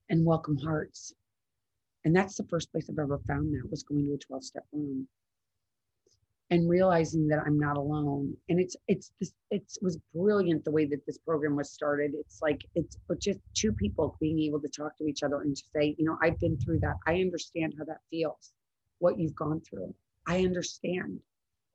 and 0.08 0.24
welcome 0.24 0.56
hearts. 0.56 1.14
And 2.04 2.16
that's 2.16 2.36
the 2.36 2.44
first 2.44 2.72
place 2.72 2.88
I've 2.90 2.98
ever 2.98 3.20
found 3.28 3.54
that 3.54 3.70
was 3.70 3.82
going 3.82 4.06
to 4.06 4.14
a 4.14 4.18
12 4.18 4.44
step 4.44 4.64
room 4.72 5.06
and 6.50 6.68
realizing 6.68 7.28
that 7.28 7.38
I'm 7.46 7.58
not 7.58 7.76
alone. 7.76 8.36
And 8.48 8.58
it's 8.58 8.76
it's 8.88 9.12
this 9.20 9.32
it 9.50 9.62
was 9.82 9.98
brilliant 10.14 10.64
the 10.64 10.70
way 10.70 10.84
that 10.86 11.06
this 11.06 11.18
program 11.18 11.56
was 11.56 11.70
started. 11.70 12.12
It's 12.14 12.42
like 12.42 12.66
it's 12.74 12.96
just 13.20 13.38
two 13.54 13.72
people 13.72 14.16
being 14.20 14.40
able 14.40 14.60
to 14.60 14.68
talk 14.68 14.96
to 14.98 15.06
each 15.06 15.22
other 15.22 15.40
and 15.42 15.56
to 15.56 15.62
say, 15.74 15.94
you 15.96 16.04
know, 16.04 16.18
I've 16.22 16.40
been 16.40 16.56
through 16.58 16.80
that. 16.80 16.96
I 17.06 17.20
understand 17.20 17.74
how 17.78 17.84
that 17.84 18.00
feels, 18.10 18.52
what 19.00 19.18
you've 19.18 19.34
gone 19.34 19.60
through. 19.60 19.94
I 20.26 20.44
understand. 20.44 21.18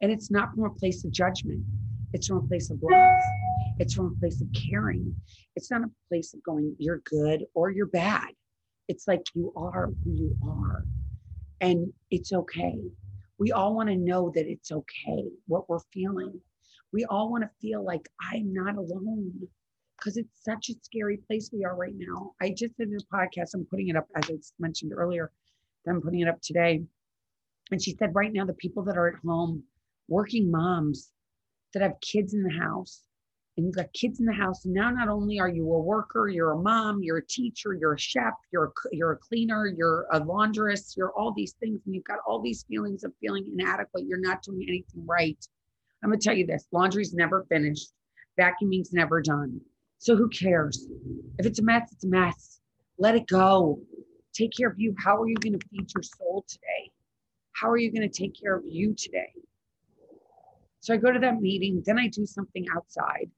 And 0.02 0.12
it's 0.12 0.32
not 0.32 0.54
from 0.56 0.64
a 0.66 0.70
place 0.70 1.04
of 1.04 1.12
judgment. 1.12 1.64
It's 2.14 2.28
from 2.28 2.38
a 2.38 2.48
place 2.48 2.70
of 2.70 2.80
love. 2.82 3.20
It's 3.78 3.94
from 3.94 4.16
a 4.16 4.20
place 4.20 4.42
of 4.42 4.48
caring. 4.54 5.14
It's 5.56 5.70
not 5.70 5.82
a 5.82 5.92
place 6.08 6.34
of 6.34 6.42
going, 6.44 6.76
you're 6.80 7.02
good 7.06 7.46
or 7.54 7.72
you're 7.72 7.88
bad. 7.88 8.30
It's 8.88 9.08
like 9.08 9.24
you 9.34 9.52
are 9.56 9.90
who 10.04 10.12
you 10.12 10.38
are. 10.44 10.86
And 11.62 11.92
it's 12.10 12.32
okay 12.32 12.80
we 13.38 13.52
all 13.52 13.76
want 13.76 13.90
to 13.90 13.96
know 13.96 14.32
that 14.34 14.48
it's 14.48 14.72
okay 14.72 15.26
what 15.48 15.70
we're 15.70 15.80
feeling. 15.92 16.40
We 16.94 17.06
all 17.06 17.30
want 17.30 17.44
to 17.44 17.50
feel 17.62 17.84
like 17.84 18.08
I'm 18.32 18.54
not 18.54 18.78
alone 18.78 19.48
because 19.98 20.18
it's 20.18 20.44
such 20.44 20.70
a 20.70 20.76
scary 20.82 21.18
place 21.18 21.50
we 21.52 21.66
are 21.66 21.76
right 21.76 21.96
now. 21.96 22.34
I 22.42 22.50
just 22.50 22.78
did 22.78 22.90
a 22.90 23.16
podcast, 23.16 23.54
I'm 23.54 23.66
putting 23.66 23.90
it 23.90 23.96
up 23.96 24.08
as 24.16 24.30
I 24.30 24.36
mentioned 24.60 24.94
earlier, 24.94 25.32
I'm 25.88 26.02
putting 26.02 26.22
it 26.22 26.28
up 26.28 26.42
today. 26.42 26.84
And 27.72 27.82
she 27.82 27.96
said, 27.98 28.14
right 28.14 28.32
now, 28.32 28.46
the 28.46 28.54
people 28.54 28.84
that 28.84 28.98
are 28.98 29.08
at 29.08 29.24
home, 29.26 29.64
working 30.08 30.52
moms 30.52 31.12
that 31.74 31.82
have 31.82 32.00
kids 32.02 32.34
in 32.34 32.44
the 32.44 32.54
house, 32.54 33.02
and 33.58 33.66
you've 33.66 33.76
got 33.76 33.92
kids 33.94 34.20
in 34.20 34.26
the 34.26 34.34
house. 34.34 34.66
Now, 34.66 34.92
not 34.92 35.08
only 35.08 35.40
are 35.40 35.50
you 35.50 35.64
a 35.64 35.80
worker, 35.80 36.28
you're 36.28 36.52
a 36.52 36.62
mom, 36.62 37.02
you're 37.02 37.18
a 37.18 37.26
teacher, 37.26 37.74
you're 37.74 37.94
a 37.94 38.00
chef, 38.00 38.34
you're 38.52 38.66
a, 38.66 38.72
you're 38.92 39.14
a 39.14 39.18
cleaner, 39.18 39.68
you're 39.68 40.08
a 40.12 40.20
laundress, 40.20 40.96
you're 40.98 41.14
all 41.14 41.34
these 41.34 41.54
things, 41.54 41.82
and 41.86 41.96
you've 41.96 42.04
got 42.04 42.20
all 42.28 42.42
these 42.42 42.64
feelings 42.64 43.04
of 43.04 43.14
feeling 43.22 43.50
inadequate. 43.52 44.06
You're 44.06 44.20
not 44.20 44.44
doing 44.44 44.66
anything 44.68 45.06
right. 45.08 45.38
I'm 46.04 46.10
gonna 46.10 46.20
tell 46.20 46.36
you 46.36 46.46
this: 46.46 46.68
laundry's 46.72 47.14
never 47.14 47.46
finished. 47.50 47.94
Vacuuming's 48.40 48.92
never 48.92 49.22
done. 49.22 49.62
So 50.00 50.16
who 50.16 50.28
cares? 50.30 50.88
If 51.40 51.46
it's 51.46 51.60
a 51.60 51.64
mess, 51.64 51.90
it's 51.94 52.04
a 52.04 52.10
mess. 52.10 52.60
Let 52.98 53.16
it 53.16 53.26
go. 53.28 53.80
Take 54.34 54.52
care 54.56 54.70
of 54.70 54.78
you. 54.78 54.94
How 54.98 55.22
are 55.22 55.28
you 55.28 55.36
going 55.36 55.58
to 55.58 55.68
feed 55.70 55.90
your 55.96 56.04
soul 56.04 56.46
today? 56.48 56.92
How 57.56 57.70
are 57.70 57.78
you 57.78 57.92
going 57.92 58.08
to 58.08 58.10
take 58.10 58.40
care 58.40 58.56
of 58.56 58.64
you 58.68 58.94
today? 58.94 59.32
So 60.82 60.94
I 60.94 60.98
go 60.98 61.12
to 61.12 61.20
that 61.20 61.42
meeting, 61.42 61.82
then 61.86 61.98
I 61.98 62.08
do 62.10 62.26
something 62.26 62.66
outside. 62.76 63.30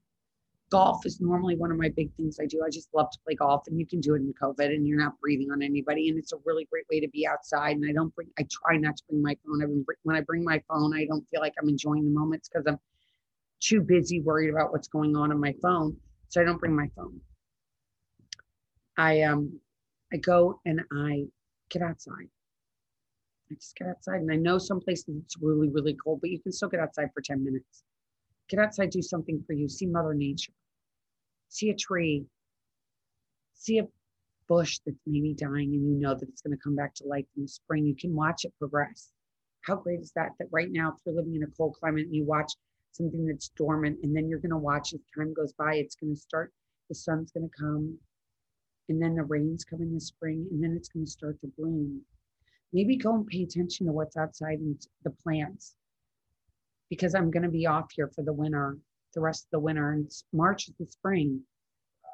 Golf 0.70 1.06
is 1.06 1.20
normally 1.20 1.56
one 1.56 1.70
of 1.70 1.78
my 1.78 1.88
big 1.88 2.12
things 2.14 2.38
I 2.38 2.46
do. 2.46 2.62
I 2.66 2.68
just 2.68 2.88
love 2.92 3.10
to 3.10 3.18
play 3.24 3.36
golf, 3.36 3.62
and 3.68 3.78
you 3.78 3.86
can 3.86 4.00
do 4.00 4.14
it 4.14 4.18
in 4.18 4.34
COVID, 4.34 4.66
and 4.66 4.86
you're 4.86 4.98
not 4.98 5.18
breathing 5.20 5.50
on 5.50 5.62
anybody, 5.62 6.10
and 6.10 6.18
it's 6.18 6.32
a 6.32 6.36
really 6.44 6.66
great 6.70 6.84
way 6.90 7.00
to 7.00 7.08
be 7.08 7.26
outside. 7.26 7.76
And 7.76 7.88
I 7.88 7.92
don't 7.92 8.14
bring, 8.14 8.28
I 8.38 8.44
try 8.50 8.76
not 8.76 8.96
to 8.98 9.02
bring 9.08 9.22
my 9.22 9.36
phone. 9.46 9.62
I 9.62 9.66
when 10.02 10.16
I 10.16 10.20
bring 10.20 10.44
my 10.44 10.62
phone, 10.68 10.94
I 10.94 11.06
don't 11.06 11.26
feel 11.30 11.40
like 11.40 11.54
I'm 11.62 11.68
enjoying 11.68 12.04
the 12.04 12.10
moments 12.10 12.50
because 12.50 12.66
I'm 12.66 12.78
too 13.60 13.80
busy 13.80 14.20
worried 14.20 14.50
about 14.50 14.72
what's 14.72 14.88
going 14.88 15.16
on 15.16 15.30
on 15.30 15.40
my 15.40 15.54
phone. 15.62 15.96
So 16.28 16.40
I 16.40 16.44
don't 16.44 16.58
bring 16.58 16.76
my 16.76 16.90
phone. 16.94 17.20
I 18.98 19.22
um 19.22 19.58
I 20.12 20.16
go 20.16 20.60
and 20.66 20.82
I 20.92 21.24
get 21.70 21.82
outside. 21.82 22.28
I 23.50 23.54
just 23.54 23.76
get 23.76 23.88
outside. 23.88 24.20
And 24.20 24.30
I 24.30 24.36
know 24.36 24.58
some 24.58 24.80
places 24.80 25.16
it's 25.24 25.36
really, 25.40 25.68
really 25.68 25.94
cold, 25.94 26.20
but 26.20 26.30
you 26.30 26.38
can 26.38 26.52
still 26.52 26.68
get 26.68 26.80
outside 26.80 27.10
for 27.14 27.20
10 27.20 27.44
minutes. 27.44 27.82
Get 28.48 28.60
outside, 28.60 28.90
do 28.90 29.02
something 29.02 29.42
for 29.46 29.52
you. 29.52 29.68
See 29.68 29.86
Mother 29.86 30.14
Nature. 30.14 30.52
See 31.48 31.70
a 31.70 31.74
tree. 31.74 32.24
See 33.54 33.78
a 33.78 33.86
bush 34.48 34.78
that's 34.84 34.98
maybe 35.06 35.34
dying 35.34 35.74
and 35.74 35.86
you 35.86 36.00
know 36.00 36.14
that 36.14 36.28
it's 36.28 36.40
going 36.40 36.56
to 36.56 36.62
come 36.62 36.74
back 36.74 36.94
to 36.94 37.06
life 37.06 37.26
in 37.36 37.42
the 37.42 37.48
spring. 37.48 37.84
You 37.84 37.94
can 37.94 38.14
watch 38.14 38.44
it 38.44 38.52
progress. 38.58 39.12
How 39.62 39.76
great 39.76 40.00
is 40.00 40.12
that? 40.14 40.30
That 40.38 40.48
right 40.50 40.70
now, 40.70 40.88
if 40.88 40.94
you're 41.04 41.14
living 41.14 41.34
in 41.34 41.42
a 41.42 41.56
cold 41.56 41.76
climate 41.78 42.06
and 42.06 42.14
you 42.14 42.24
watch 42.24 42.52
something 42.92 43.26
that's 43.26 43.50
dormant 43.50 43.98
and 44.02 44.16
then 44.16 44.28
you're 44.28 44.38
going 44.38 44.50
to 44.50 44.56
watch 44.56 44.94
as 44.94 45.00
time 45.16 45.34
goes 45.34 45.52
by, 45.52 45.74
it's 45.74 45.94
going 45.94 46.14
to 46.14 46.20
start, 46.20 46.52
the 46.88 46.94
sun's 46.94 47.30
going 47.30 47.48
to 47.48 47.56
come, 47.56 47.98
and 48.88 49.00
then 49.00 49.14
the 49.14 49.22
rains 49.22 49.64
come 49.64 49.82
in 49.82 49.92
the 49.92 50.00
spring, 50.00 50.46
and 50.50 50.62
then 50.62 50.74
it's 50.74 50.88
going 50.88 51.04
to 51.04 51.10
start 51.10 51.38
to 51.40 51.52
bloom. 51.58 52.00
Maybe 52.72 52.96
go 52.96 53.14
and 53.14 53.26
pay 53.26 53.42
attention 53.42 53.86
to 53.86 53.92
what's 53.92 54.16
outside 54.16 54.58
in 54.60 54.78
the 55.02 55.10
plants 55.10 55.74
because 56.90 57.14
I'm 57.14 57.30
going 57.30 57.42
to 57.42 57.48
be 57.48 57.66
off 57.66 57.90
here 57.94 58.10
for 58.14 58.22
the 58.22 58.32
winter, 58.32 58.76
the 59.14 59.20
rest 59.20 59.44
of 59.44 59.50
the 59.52 59.60
winter, 59.60 59.92
and 59.92 60.10
March 60.32 60.68
is 60.68 60.74
the 60.78 60.86
spring. 60.86 61.40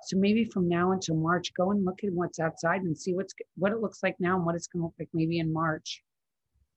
So 0.04 0.16
maybe 0.16 0.44
from 0.44 0.68
now 0.68 0.92
until 0.92 1.16
March, 1.16 1.52
go 1.54 1.70
and 1.70 1.84
look 1.84 2.04
at 2.04 2.12
what's 2.12 2.38
outside 2.38 2.82
and 2.82 2.96
see 2.96 3.14
what's 3.14 3.34
what 3.56 3.72
it 3.72 3.80
looks 3.80 4.02
like 4.02 4.16
now 4.18 4.36
and 4.36 4.44
what 4.44 4.54
it's 4.54 4.66
going 4.66 4.82
to 4.82 4.86
look 4.86 4.94
like 4.98 5.08
maybe 5.14 5.38
in 5.38 5.52
March. 5.52 6.02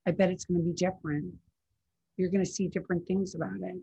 I 0.08 0.12
bet 0.12 0.32
it's 0.32 0.46
going 0.46 0.60
to 0.60 0.66
be 0.66 0.74
different. 0.74 1.34
You're 2.16 2.32
going 2.32 2.46
to 2.46 2.50
see 2.50 2.68
different 2.68 3.06
things 3.06 3.36
about 3.36 3.60
it. 3.62 3.76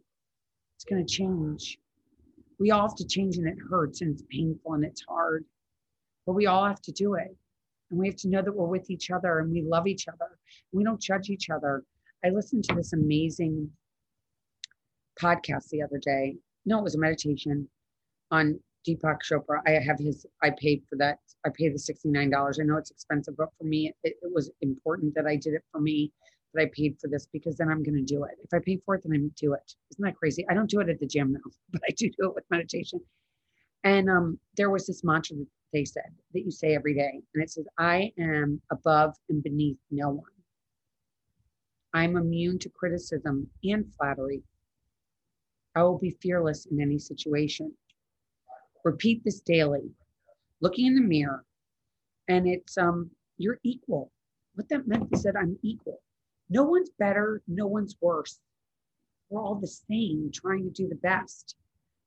It's 0.77 0.85
going 0.85 1.05
to 1.05 1.13
change. 1.13 1.79
We 2.59 2.71
all 2.71 2.89
have 2.89 2.97
to 2.97 3.07
change 3.07 3.37
and 3.37 3.47
it 3.47 3.59
hurts 3.71 4.01
and 4.01 4.13
it's 4.13 4.25
painful 4.31 4.75
and 4.75 4.85
it's 4.85 5.05
hard 5.09 5.45
but 6.27 6.33
we 6.33 6.47
all 6.47 6.65
have 6.65 6.81
to 6.83 6.93
do 6.93 7.15
it. 7.15 7.37
And 7.91 7.99
we 7.99 8.09
have 8.09 8.17
to 8.17 8.29
know 8.29 8.43
that 8.43 8.55
we're 8.55 8.67
with 8.67 8.91
each 8.91 9.11
other 9.11 9.39
and 9.39 9.51
we 9.51 9.63
love 9.63 9.87
each 9.87 10.09
other. 10.09 10.39
We 10.73 10.85
don't 10.85 11.01
judge 11.01 11.31
each 11.31 11.51
other. 11.51 11.85
I 12.25 12.31
listened 12.31 12.65
to 12.65 12.75
this 12.75 12.93
amazing 12.93 13.71
podcast 15.21 15.69
the 15.71 15.83
other 15.83 15.99
day. 15.99 16.37
No, 16.67 16.79
it 16.79 16.85
was 16.85 16.95
a 16.95 16.99
meditation 16.99 17.69
on 18.31 18.59
Deepak 18.87 19.19
Chopra. 19.23 19.61
I 19.67 19.73
have 19.73 19.99
his, 19.99 20.27
I 20.43 20.51
paid 20.51 20.83
for 20.89 20.97
that. 20.97 21.19
I 21.47 21.51
paid 21.51 21.75
the 21.75 21.79
$69. 21.79 22.61
I 22.61 22.65
know 22.65 22.77
it's 22.77 22.91
expensive, 22.91 23.37
but 23.37 23.49
for 23.59 23.65
me, 23.65 23.93
it, 24.03 24.17
it 24.23 24.33
was 24.33 24.51
important 24.63 25.15
that 25.15 25.27
I 25.27 25.37
did 25.37 25.55
it 25.55 25.63
for 25.71 25.81
me, 25.81 26.13
that 26.53 26.63
I 26.63 26.71
paid 26.75 26.97
for 27.01 27.09
this 27.09 27.27
because 27.33 27.57
then 27.57 27.69
I'm 27.69 27.83
going 27.83 27.97
to 27.97 28.03
do 28.03 28.25
it. 28.25 28.33
If 28.43 28.53
I 28.55 28.59
pay 28.59 28.79
for 28.85 28.95
it, 28.95 29.03
then 29.05 29.13
I 29.13 29.31
do 29.39 29.53
it. 29.53 29.75
Isn't 29.93 30.05
that 30.05 30.17
crazy? 30.17 30.47
I 30.49 30.55
don't 30.55 30.71
do 30.71 30.81
it 30.81 30.89
at 30.89 31.01
the 31.01 31.07
gym 31.07 31.33
now, 31.33 31.51
but 31.73 31.83
I 31.87 31.93
do 31.93 32.09
do 32.09 32.29
it 32.29 32.35
with 32.35 32.45
meditation. 32.51 33.01
And 33.85 34.09
um, 34.09 34.39
there 34.57 34.71
was 34.71 34.87
this 34.87 35.05
mantra 35.05 35.37
they 35.75 35.85
said 35.85 36.09
that 36.33 36.41
you 36.41 36.51
say 36.53 36.75
every 36.75 36.95
day. 36.95 37.21
And 37.35 37.43
it 37.43 37.51
says, 37.51 37.67
I 37.79 38.13
am 38.17 38.63
above 38.71 39.15
and 39.29 39.43
beneath 39.43 39.77
no 39.91 40.09
one. 40.11 40.31
I'm 41.93 42.17
immune 42.17 42.61
to 42.61 42.71
criticism 42.71 43.51
and 43.65 43.93
flattery. 43.95 44.43
I 45.75 45.83
will 45.83 45.99
be 45.99 46.17
fearless 46.23 46.67
in 46.67 46.81
any 46.81 46.99
situation. 46.99 47.73
Repeat 48.85 49.23
this 49.25 49.41
daily, 49.41 49.91
looking 50.61 50.87
in 50.87 50.95
the 50.95 51.01
mirror, 51.01 51.45
and 52.29 52.47
it's 52.47 52.79
um 52.79 53.11
you're 53.39 53.59
equal. 53.65 54.13
What 54.55 54.69
that 54.69 54.87
meant 54.87 55.09
is 55.13 55.25
that 55.25 55.37
I'm 55.37 55.59
equal. 55.63 56.01
No 56.51 56.63
one's 56.63 56.91
better, 56.99 57.43
no 57.49 57.67
one's 57.67 57.97
worse. 58.01 58.39
We're 59.29 59.43
all 59.43 59.57
the 59.57 59.67
same, 59.67 60.31
trying 60.33 60.65
to 60.65 60.71
do 60.71 60.89
the 60.89 60.95
best. 60.97 61.57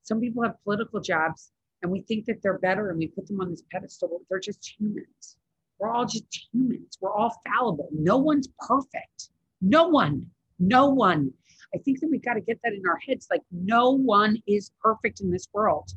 Some 0.03 0.21
people 0.21 0.43
have 0.43 0.63
political 0.63 1.01
jobs 1.01 1.51
and 1.81 1.91
we 1.91 2.01
think 2.01 2.25
that 2.25 2.41
they're 2.41 2.57
better 2.57 2.89
and 2.89 2.97
we 2.97 3.07
put 3.07 3.27
them 3.27 3.39
on 3.39 3.49
this 3.49 3.63
pedestal, 3.71 4.09
but 4.09 4.21
they're 4.29 4.39
just 4.39 4.75
humans. 4.79 5.37
We're 5.79 5.91
all 5.91 6.05
just 6.05 6.47
humans. 6.51 6.97
We're 6.99 7.13
all 7.13 7.39
fallible. 7.45 7.89
No 7.91 8.17
one's 8.17 8.49
perfect. 8.67 9.29
No 9.61 9.87
one. 9.87 10.25
No 10.59 10.89
one. 10.89 11.31
I 11.75 11.77
think 11.79 11.99
that 11.99 12.09
we've 12.09 12.23
got 12.23 12.33
to 12.33 12.41
get 12.41 12.59
that 12.63 12.73
in 12.73 12.81
our 12.87 12.97
heads. 12.97 13.27
Like, 13.29 13.43
no 13.51 13.91
one 13.91 14.37
is 14.47 14.71
perfect 14.81 15.21
in 15.21 15.29
this 15.29 15.47
world. 15.53 15.91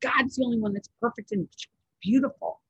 God's 0.00 0.36
the 0.36 0.44
only 0.44 0.60
one 0.60 0.72
that's 0.72 0.90
perfect 1.00 1.32
and 1.32 1.48
beautiful. 2.02 2.60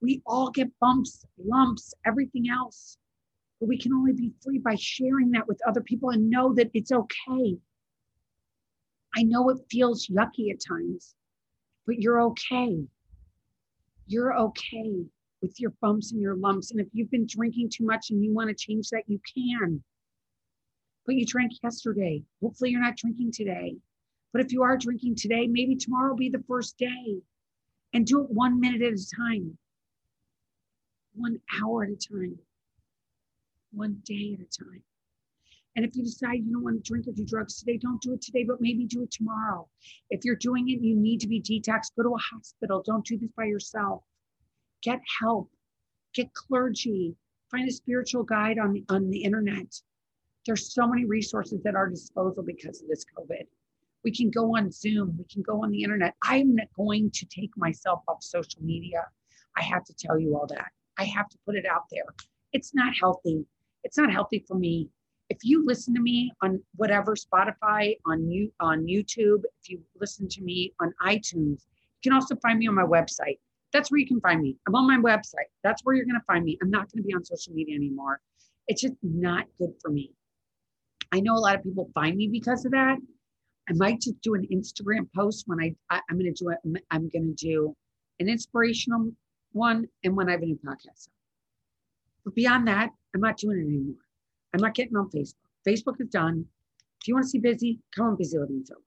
We 0.00 0.22
all 0.26 0.50
get 0.50 0.68
bumps, 0.80 1.24
lumps, 1.38 1.94
everything 2.04 2.48
else. 2.50 2.98
But 3.60 3.68
we 3.68 3.78
can 3.78 3.92
only 3.92 4.12
be 4.12 4.32
free 4.42 4.58
by 4.58 4.76
sharing 4.76 5.30
that 5.32 5.46
with 5.46 5.60
other 5.66 5.80
people 5.80 6.10
and 6.10 6.30
know 6.30 6.54
that 6.54 6.70
it's 6.74 6.92
okay. 6.92 7.58
I 9.16 9.22
know 9.22 9.50
it 9.50 9.58
feels 9.70 10.06
yucky 10.06 10.50
at 10.52 10.60
times 10.66 11.14
but 11.88 11.98
you're 11.98 12.20
okay. 12.20 12.84
You're 14.06 14.38
okay 14.38 15.06
with 15.40 15.58
your 15.58 15.72
bumps 15.80 16.12
and 16.12 16.20
your 16.20 16.36
lumps. 16.36 16.70
And 16.70 16.80
if 16.80 16.86
you've 16.92 17.10
been 17.10 17.26
drinking 17.26 17.70
too 17.72 17.86
much 17.86 18.10
and 18.10 18.22
you 18.22 18.34
want 18.34 18.50
to 18.50 18.54
change 18.54 18.90
that, 18.90 19.04
you 19.06 19.18
can. 19.34 19.82
But 21.06 21.14
you 21.14 21.24
drank 21.24 21.52
yesterday. 21.62 22.22
Hopefully, 22.42 22.70
you're 22.70 22.82
not 22.82 22.98
drinking 22.98 23.32
today. 23.32 23.74
But 24.34 24.42
if 24.42 24.52
you 24.52 24.62
are 24.62 24.76
drinking 24.76 25.16
today, 25.16 25.46
maybe 25.46 25.76
tomorrow 25.76 26.10
will 26.10 26.18
be 26.18 26.28
the 26.28 26.44
first 26.46 26.76
day. 26.76 27.16
And 27.94 28.04
do 28.04 28.20
it 28.22 28.30
one 28.30 28.60
minute 28.60 28.82
at 28.82 28.92
a 28.92 29.06
time, 29.16 29.56
one 31.14 31.40
hour 31.58 31.84
at 31.84 31.90
a 31.90 31.96
time, 31.96 32.38
one 33.72 34.02
day 34.04 34.36
at 34.38 34.46
a 34.46 34.62
time. 34.62 34.82
And 35.78 35.86
if 35.86 35.94
you 35.94 36.02
decide 36.02 36.44
you 36.44 36.54
don't 36.54 36.64
want 36.64 36.84
to 36.84 36.90
drink 36.90 37.06
or 37.06 37.12
do 37.12 37.24
drugs 37.24 37.60
today, 37.60 37.76
don't 37.76 38.02
do 38.02 38.12
it 38.12 38.20
today, 38.20 38.42
but 38.42 38.60
maybe 38.60 38.84
do 38.84 39.04
it 39.04 39.12
tomorrow. 39.12 39.68
If 40.10 40.24
you're 40.24 40.34
doing 40.34 40.70
it, 40.70 40.80
you 40.80 40.96
need 40.96 41.20
to 41.20 41.28
be 41.28 41.40
detoxed, 41.40 41.94
go 41.96 42.02
to 42.02 42.16
a 42.16 42.34
hospital. 42.34 42.82
Don't 42.84 43.06
do 43.06 43.16
this 43.16 43.30
by 43.36 43.44
yourself. 43.44 44.02
Get 44.82 44.98
help, 45.20 45.52
get 46.14 46.34
clergy, 46.34 47.14
find 47.52 47.68
a 47.68 47.72
spiritual 47.72 48.24
guide 48.24 48.58
on, 48.58 48.84
on 48.88 49.08
the 49.08 49.22
internet. 49.22 49.72
There's 50.46 50.74
so 50.74 50.88
many 50.88 51.04
resources 51.04 51.64
at 51.64 51.76
our 51.76 51.88
disposal 51.88 52.42
because 52.42 52.82
of 52.82 52.88
this 52.88 53.04
COVID. 53.16 53.46
We 54.02 54.10
can 54.10 54.30
go 54.30 54.56
on 54.56 54.72
Zoom, 54.72 55.14
we 55.16 55.26
can 55.32 55.42
go 55.42 55.62
on 55.62 55.70
the 55.70 55.84
internet. 55.84 56.16
I'm 56.24 56.56
not 56.56 56.66
going 56.76 57.12
to 57.12 57.26
take 57.26 57.56
myself 57.56 58.02
off 58.08 58.24
social 58.24 58.62
media. 58.62 59.06
I 59.56 59.62
have 59.62 59.84
to 59.84 59.94
tell 59.94 60.18
you 60.18 60.36
all 60.36 60.48
that. 60.48 60.72
I 60.98 61.04
have 61.04 61.28
to 61.28 61.38
put 61.46 61.54
it 61.54 61.66
out 61.66 61.84
there. 61.92 62.16
It's 62.52 62.74
not 62.74 62.94
healthy. 63.00 63.46
It's 63.84 63.96
not 63.96 64.10
healthy 64.10 64.44
for 64.48 64.58
me 64.58 64.90
if 65.30 65.38
you 65.42 65.64
listen 65.66 65.94
to 65.94 66.00
me 66.00 66.32
on 66.42 66.62
whatever 66.76 67.14
Spotify, 67.14 67.96
on 68.06 68.30
you 68.30 68.50
on 68.60 68.86
YouTube, 68.86 69.42
if 69.62 69.68
you 69.68 69.80
listen 70.00 70.28
to 70.28 70.42
me 70.42 70.72
on 70.80 70.92
iTunes, 71.02 71.64
you 72.02 72.10
can 72.10 72.12
also 72.12 72.36
find 72.36 72.58
me 72.58 72.68
on 72.68 72.74
my 72.74 72.84
website. 72.84 73.38
That's 73.72 73.90
where 73.90 74.00
you 74.00 74.06
can 74.06 74.20
find 74.20 74.40
me. 74.40 74.56
I'm 74.66 74.74
on 74.74 74.86
my 74.86 74.96
website. 74.96 75.50
That's 75.62 75.84
where 75.84 75.94
you're 75.94 76.06
going 76.06 76.18
to 76.18 76.24
find 76.26 76.44
me. 76.44 76.58
I'm 76.62 76.70
not 76.70 76.90
going 76.90 77.02
to 77.02 77.06
be 77.06 77.14
on 77.14 77.24
social 77.24 77.52
media 77.52 77.74
anymore. 77.74 78.20
It's 78.68 78.80
just 78.80 78.94
not 79.02 79.44
good 79.58 79.74
for 79.82 79.90
me. 79.90 80.12
I 81.12 81.20
know 81.20 81.34
a 81.34 81.38
lot 81.38 81.56
of 81.56 81.62
people 81.62 81.90
find 81.94 82.16
me 82.16 82.28
because 82.28 82.64
of 82.64 82.72
that. 82.72 82.96
I 83.68 83.72
might 83.74 84.00
just 84.00 84.20
do 84.22 84.34
an 84.34 84.46
Instagram 84.50 85.08
post 85.14 85.44
when 85.46 85.60
I, 85.60 85.74
I 85.90 86.00
am 86.10 86.18
going 86.18 86.32
to 86.32 86.44
do 86.44 86.50
it. 86.50 86.58
I'm 86.90 87.08
going 87.10 87.34
to 87.36 87.46
do 87.46 87.76
an 88.18 88.28
inspirational 88.28 89.10
one 89.52 89.86
and 90.04 90.16
when 90.16 90.28
I 90.28 90.32
have 90.32 90.42
a 90.42 90.46
new 90.46 90.58
podcast. 90.66 91.08
But 92.24 92.34
beyond 92.34 92.68
that, 92.68 92.90
I'm 93.14 93.20
not 93.20 93.36
doing 93.36 93.58
it 93.58 93.62
anymore. 93.62 94.07
I'm 94.54 94.60
not 94.60 94.74
getting 94.74 94.96
on 94.96 95.10
Facebook. 95.10 95.34
Facebook 95.66 96.00
is 96.00 96.08
done. 96.08 96.46
If 97.00 97.08
you 97.08 97.14
want 97.14 97.24
to 97.24 97.30
see 97.30 97.38
busy, 97.38 97.80
come 97.94 98.06
on 98.06 98.16
Busy 98.16 98.38
Living 98.38 98.64
Sober. 98.64 98.82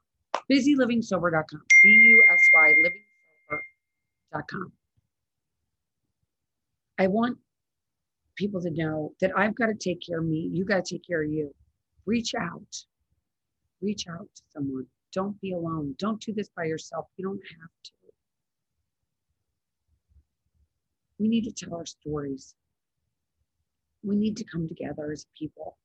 BusyLivingSober.com. 0.51 1.61
B-U-S-Y 1.83 2.73
livingsober.com. 4.33 4.71
I 6.99 7.07
want 7.07 7.37
people 8.35 8.61
to 8.61 8.71
know 8.71 9.13
that 9.21 9.31
I've 9.37 9.55
got 9.55 9.67
to 9.67 9.75
take 9.75 10.01
care 10.05 10.19
of 10.19 10.25
me. 10.25 10.49
You 10.51 10.65
got 10.65 10.85
to 10.85 10.95
take 10.95 11.07
care 11.07 11.23
of 11.23 11.31
you. 11.31 11.53
Reach 12.05 12.33
out. 12.35 12.85
Reach 13.81 14.07
out 14.07 14.27
to 14.35 14.41
someone. 14.53 14.85
Don't 15.13 15.39
be 15.41 15.53
alone. 15.53 15.95
Don't 15.97 16.21
do 16.21 16.33
this 16.33 16.49
by 16.55 16.65
yourself. 16.65 17.05
You 17.17 17.25
don't 17.25 17.41
have 17.59 17.69
to. 17.83 17.91
We 21.19 21.27
need 21.27 21.43
to 21.43 21.51
tell 21.51 21.75
our 21.75 21.85
stories 21.85 22.55
we 24.03 24.15
need 24.15 24.37
to 24.37 24.43
come 24.43 24.67
together 24.67 25.11
as 25.11 25.27
people. 25.37 25.77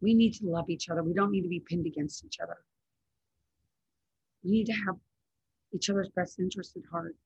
We 0.00 0.14
need 0.14 0.34
to 0.34 0.46
love 0.46 0.68
each 0.68 0.88
other. 0.90 1.02
We 1.02 1.14
don't 1.14 1.30
need 1.30 1.42
to 1.42 1.48
be 1.48 1.60
pinned 1.60 1.86
against 1.86 2.24
each 2.24 2.38
other. 2.42 2.58
We 4.44 4.50
need 4.50 4.66
to 4.66 4.72
have 4.72 4.96
each 5.72 5.90
other's 5.90 6.10
best 6.10 6.38
interest 6.38 6.76
at 6.76 6.82
heart. 6.90 7.16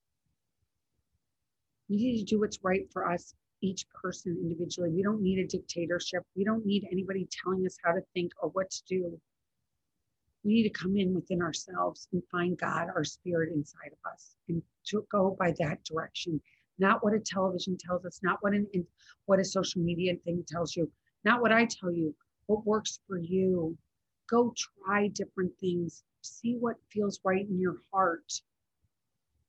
We 1.88 1.96
need 1.96 2.18
to 2.18 2.24
do 2.24 2.40
what's 2.40 2.62
right 2.62 2.86
for 2.92 3.10
us, 3.10 3.34
each 3.62 3.86
person 3.90 4.38
individually. 4.40 4.90
We 4.90 5.02
don't 5.02 5.22
need 5.22 5.38
a 5.38 5.46
dictatorship. 5.46 6.22
We 6.36 6.44
don't 6.44 6.64
need 6.64 6.86
anybody 6.90 7.28
telling 7.42 7.66
us 7.66 7.76
how 7.84 7.92
to 7.92 8.00
think 8.14 8.32
or 8.40 8.50
what 8.50 8.70
to 8.70 8.82
do. 8.88 9.20
We 10.44 10.52
need 10.52 10.62
to 10.64 10.70
come 10.70 10.96
in 10.96 11.14
within 11.14 11.42
ourselves 11.42 12.08
and 12.12 12.22
find 12.30 12.56
God, 12.56 12.88
our 12.94 13.04
spirit 13.04 13.52
inside 13.52 13.92
of 13.92 14.12
us, 14.12 14.36
and 14.48 14.62
to 14.86 15.04
go 15.10 15.36
by 15.38 15.52
that 15.58 15.84
direction. 15.84 16.40
Not 16.78 17.02
what 17.02 17.14
a 17.14 17.18
television 17.18 17.76
tells 17.76 18.04
us, 18.04 18.20
not 18.22 18.38
what 18.42 18.54
an 18.54 18.66
what 19.26 19.40
a 19.40 19.44
social 19.44 19.82
media 19.82 20.14
thing 20.24 20.44
tells 20.46 20.76
you, 20.76 20.90
not 21.24 21.40
what 21.40 21.52
I 21.52 21.66
tell 21.66 21.90
you. 21.92 22.14
What 22.46 22.64
works 22.64 23.00
for 23.06 23.18
you? 23.18 23.76
Go 24.28 24.54
try 24.56 25.08
different 25.08 25.52
things. 25.60 26.04
See 26.22 26.56
what 26.56 26.76
feels 26.90 27.20
right 27.24 27.46
in 27.48 27.58
your 27.58 27.76
heart. 27.92 28.40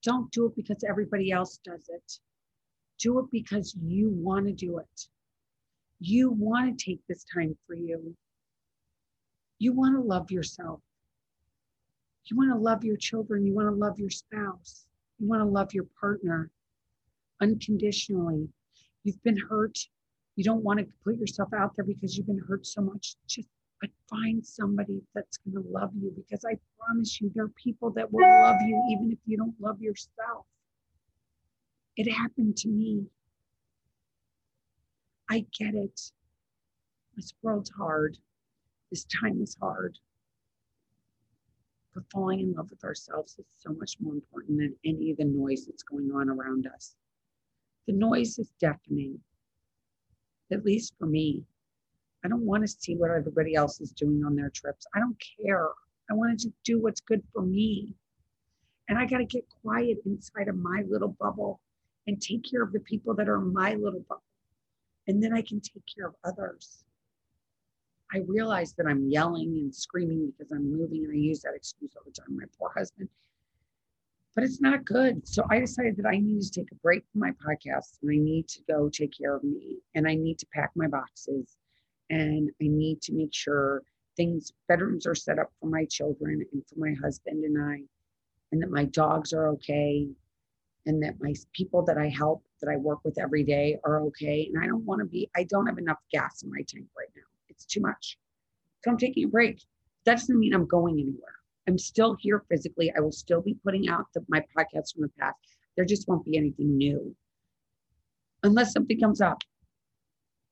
Don't 0.04 0.32
do 0.32 0.48
it 0.48 0.56
because 0.56 0.84
everybody 0.84 1.32
else 1.32 1.60
does 1.64 1.88
it. 1.90 2.20
Do 2.98 3.20
it 3.20 3.26
because 3.32 3.76
you 3.82 4.10
want 4.10 4.48
to 4.48 4.54
do 4.54 4.80
it. 4.80 5.08
You 6.00 6.32
want 6.32 6.78
to 6.78 6.86
take 6.86 7.02
this 7.08 7.26
time 7.34 7.58
for 7.68 7.76
you. 7.76 8.16
You 9.60 9.74
want 9.74 9.96
to 9.96 10.02
love 10.02 10.32
yourself. 10.32 10.82
You 12.26 12.38
want 12.38 12.52
to 12.52 12.58
love 12.58 12.84
your 12.84 12.98
children. 12.98 13.46
You 13.46 13.54
want 13.54 13.68
to 13.68 13.76
love 13.76 14.00
your 14.00 14.10
spouse. 14.10 14.86
You 15.20 15.28
want 15.28 15.42
to 15.42 15.46
love 15.46 15.74
your 15.74 15.88
partner 16.00 16.50
unconditionally. 17.42 18.48
You've 19.04 19.22
been 19.24 19.38
hurt. 19.38 19.78
You 20.36 20.44
don't 20.44 20.64
want 20.64 20.80
to 20.80 20.86
put 21.04 21.18
yourself 21.18 21.50
out 21.54 21.76
there 21.76 21.86
because 21.86 22.16
you've 22.16 22.28
been 22.28 22.42
hurt 22.48 22.66
so 22.66 22.82
much. 22.82 23.16
Just 23.28 23.48
but 23.82 23.90
find 24.10 24.46
somebody 24.46 25.02
that's 25.16 25.38
going 25.38 25.62
to 25.62 25.70
love 25.70 25.92
you 25.96 26.12
because 26.16 26.44
I 26.46 26.58
promise 26.78 27.22
you, 27.22 27.32
there 27.34 27.46
are 27.46 27.52
people 27.64 27.92
that 27.92 28.12
will 28.12 28.28
love 28.28 28.58
you 28.62 28.82
even 28.92 29.12
if 29.12 29.20
you 29.26 29.38
don't 29.38 29.56
love 29.60 29.80
yourself. 29.82 30.46
It 31.96 32.12
happened 32.12 32.58
to 32.58 32.70
me. 32.70 33.06
I 35.30 35.46
get 35.58 35.76
it. 35.76 36.00
This 37.16 37.34
world's 37.42 37.70
hard. 37.70 38.18
This 38.92 39.06
time 39.22 39.42
is 39.42 39.56
hard. 39.62 39.98
But 41.94 42.04
falling 42.12 42.40
in 42.40 42.54
love 42.54 42.70
with 42.70 42.84
ourselves 42.84 43.36
is 43.40 43.46
so 43.58 43.74
much 43.74 43.98
more 44.00 44.14
important 44.14 44.60
than 44.60 44.76
any 44.86 45.12
of 45.12 45.18
the 45.18 45.26
noise 45.26 45.66
that's 45.66 45.84
going 45.84 46.12
on 46.12 46.30
around 46.30 46.68
us. 46.68 46.96
The 47.88 47.94
noise 47.94 48.38
is 48.38 48.52
deafening, 48.60 49.20
at 50.52 50.66
least 50.66 50.94
for 51.00 51.06
me. 51.06 51.44
I 52.24 52.28
don't 52.28 52.46
want 52.46 52.64
to 52.64 52.68
see 52.68 52.96
what 52.96 53.12
everybody 53.12 53.56
else 53.56 53.80
is 53.82 53.92
doing 53.92 54.24
on 54.26 54.36
their 54.36 54.50
trips. 54.50 54.86
I 54.94 55.00
don't 55.00 55.18
care. 55.42 55.70
I 56.10 56.14
want 56.14 56.40
to 56.42 56.54
do 56.64 56.80
what's 56.82 57.02
good 57.02 57.24
for 57.34 57.42
me. 57.42 57.96
And 58.90 58.98
I 58.98 59.06
got 59.06 59.20
to 59.20 59.26
get 59.26 59.46
quiet 59.62 60.00
inside 60.06 60.48
of 60.48 60.58
my 60.58 60.84
little 60.90 61.16
bubble 61.20 61.62
and 62.08 62.22
take 62.22 62.44
care 62.50 62.64
of 62.64 62.74
the 62.74 62.80
people 62.80 63.14
that 63.16 63.30
are 63.30 63.38
in 63.38 63.54
my 63.54 63.76
little 63.76 64.04
bubble. 64.10 64.24
And 65.08 65.24
then 65.24 65.34
I 65.34 65.42
can 65.42 65.62
take 65.62 65.84
care 65.96 66.08
of 66.08 66.16
others. 66.24 66.84
I 68.12 68.20
realize 68.28 68.74
that 68.74 68.88
I'm 68.88 69.08
yelling 69.10 69.50
and 69.60 69.74
screaming 69.74 70.32
because 70.32 70.52
I'm 70.52 70.72
moving, 70.72 71.06
and 71.06 71.14
I 71.14 71.18
use 71.18 71.42
that 71.42 71.54
excuse 71.56 71.92
all 71.96 72.04
the 72.06 72.12
time. 72.12 72.36
My 72.36 72.46
poor 72.58 72.72
husband. 72.76 73.08
But 74.36 74.44
it's 74.44 74.62
not 74.62 74.86
good. 74.86 75.28
So 75.28 75.44
I 75.50 75.60
decided 75.60 75.98
that 75.98 76.06
I 76.06 76.18
need 76.18 76.42
to 76.42 76.52
take 76.52 76.72
a 76.72 76.76
break 76.76 77.04
from 77.12 77.22
my 77.22 77.32
podcast 77.32 77.98
and 78.02 78.12
I 78.12 78.18
need 78.18 78.48
to 78.50 78.60
go 78.70 78.90
take 78.90 79.18
care 79.18 79.36
of 79.36 79.44
me 79.44 79.80
and 79.96 80.08
I 80.08 80.16
need 80.16 80.40
to 80.40 80.46
pack 80.54 80.72
my 80.76 80.88
boxes 80.88 81.58
and 82.10 82.50
I 82.62 82.68
need 82.68 83.02
to 83.04 83.14
make 83.14 83.34
sure 83.34 83.84
things, 84.16 84.52
bedrooms 84.68 85.08
are 85.08 85.16
set 85.16 85.40
up 85.40 85.52
for 85.60 85.68
my 85.68 85.86
children 85.86 86.46
and 86.52 86.64
for 86.68 86.76
my 86.78 86.94
husband 87.02 87.44
and 87.44 87.62
I, 87.62 87.82
and 88.52 88.62
that 88.62 88.72
my 88.72 88.86
dogs 88.86 89.32
are 89.32 89.48
okay, 89.50 90.08
and 90.86 91.02
that 91.04 91.16
my 91.20 91.34
people 91.54 91.84
that 91.86 91.98
I 91.98 92.08
help, 92.08 92.44
that 92.62 92.70
I 92.70 92.78
work 92.78 93.00
with 93.04 93.20
every 93.20 93.44
day 93.44 93.78
are 93.86 94.02
okay. 94.08 94.50
And 94.52 94.62
I 94.62 94.68
don't 94.68 94.86
want 94.86 95.00
to 95.00 95.06
be, 95.06 95.30
I 95.36 95.44
don't 95.44 95.68
have 95.68 95.78
enough 95.78 96.00
gas 96.12 96.42
in 96.44 96.50
my 96.50 96.64
tank 96.68 96.86
right 96.98 97.10
now. 97.16 97.24
It's 97.48 97.66
too 97.66 97.82
much. 97.82 98.18
So 98.84 98.92
I'm 98.92 98.98
taking 98.98 99.26
a 99.26 99.28
break. 99.28 99.62
That 100.06 100.18
doesn't 100.18 100.40
mean 100.40 100.54
I'm 100.54 100.66
going 100.66 100.96
anywhere. 100.96 101.36
I'm 101.70 101.78
still 101.78 102.18
here 102.20 102.44
physically. 102.50 102.92
I 102.98 103.00
will 103.00 103.12
still 103.12 103.42
be 103.42 103.56
putting 103.64 103.90
out 103.90 104.08
the, 104.16 104.26
my 104.28 104.44
podcasts 104.58 104.92
from 104.92 105.04
the 105.04 105.12
past. 105.20 105.38
There 105.76 105.86
just 105.86 106.08
won't 106.08 106.26
be 106.26 106.36
anything 106.36 106.76
new 106.76 107.16
unless 108.42 108.74
something 108.74 109.00
comes 109.00 109.22
up. 109.22 109.44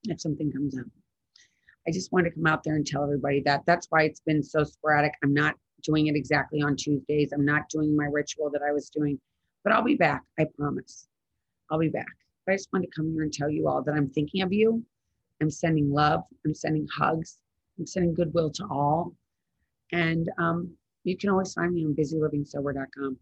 If 0.04 0.22
something 0.22 0.52
comes 0.52 0.78
up. 0.78 0.86
I 1.88 1.92
just 1.92 2.12
want 2.12 2.26
to 2.26 2.32
come 2.32 2.46
out 2.46 2.64
there 2.64 2.76
and 2.76 2.86
tell 2.86 3.04
everybody 3.04 3.42
that. 3.46 3.64
That's 3.66 3.88
why 3.90 4.04
it's 4.04 4.20
been 4.20 4.44
so 4.44 4.64
sporadic. 4.64 5.14
I'm 5.24 5.34
not 5.34 5.56
doing 5.82 6.06
it 6.06 6.16
exactly 6.16 6.62
on 6.62 6.76
Tuesdays. 6.76 7.32
I'm 7.34 7.46
not 7.46 7.68
doing 7.70 7.96
my 7.96 8.06
ritual 8.06 8.52
that 8.52 8.62
I 8.62 8.72
was 8.72 8.92
doing, 8.92 9.20
but 9.64 9.74
I'll 9.74 9.84
be 9.84 9.96
back. 9.96 10.22
I 10.38 10.46
promise. 10.56 11.08
I'll 11.72 11.80
be 11.80 11.90
back. 11.90 12.06
But 12.46 12.52
I 12.52 12.56
just 12.58 12.70
wanted 12.72 12.92
to 12.92 12.96
come 12.96 13.12
here 13.12 13.24
and 13.24 13.34
tell 13.34 13.50
you 13.50 13.68
all 13.68 13.82
that 13.82 13.96
I'm 13.96 14.10
thinking 14.12 14.44
of 14.44 14.54
you. 14.54 14.84
I'm 15.42 15.50
sending 15.50 15.92
love. 15.92 16.22
I'm 16.46 16.54
sending 16.54 16.88
hugs. 16.96 17.40
I'm 17.80 17.88
sending 17.88 18.14
goodwill 18.14 18.52
to 18.52 18.66
all. 18.70 19.16
And 19.92 20.30
um, 20.38 20.78
you 21.08 21.18
can 21.18 21.30
always 21.30 21.54
find 21.54 21.74
me 21.74 21.86
on 21.86 21.96
busylivingsober.com. 21.96 23.18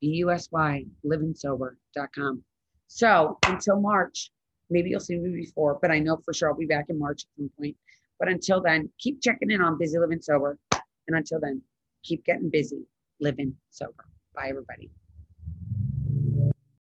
B 0.00 0.06
U 0.08 0.30
S 0.30 0.48
Y, 0.50 0.84
livingsober.com. 1.04 2.44
So 2.88 3.38
until 3.46 3.80
March, 3.80 4.30
Maybe 4.70 4.90
you'll 4.90 5.00
see 5.00 5.16
me 5.16 5.30
before, 5.30 5.78
but 5.80 5.90
I 5.90 5.98
know 5.98 6.16
for 6.24 6.32
sure 6.32 6.48
I'll 6.48 6.56
be 6.56 6.66
back 6.66 6.86
in 6.88 6.98
March 6.98 7.22
at 7.24 7.36
some 7.36 7.50
point. 7.58 7.76
But 8.18 8.28
until 8.28 8.60
then, 8.60 8.90
keep 8.98 9.20
checking 9.22 9.50
in 9.50 9.60
on 9.60 9.78
Busy 9.78 9.98
Living 9.98 10.20
Sober. 10.20 10.58
And 10.72 11.16
until 11.16 11.40
then, 11.40 11.60
keep 12.02 12.24
getting 12.24 12.48
busy, 12.48 12.86
living 13.20 13.54
sober. 13.70 14.06
Bye, 14.34 14.48
everybody. 14.48 14.90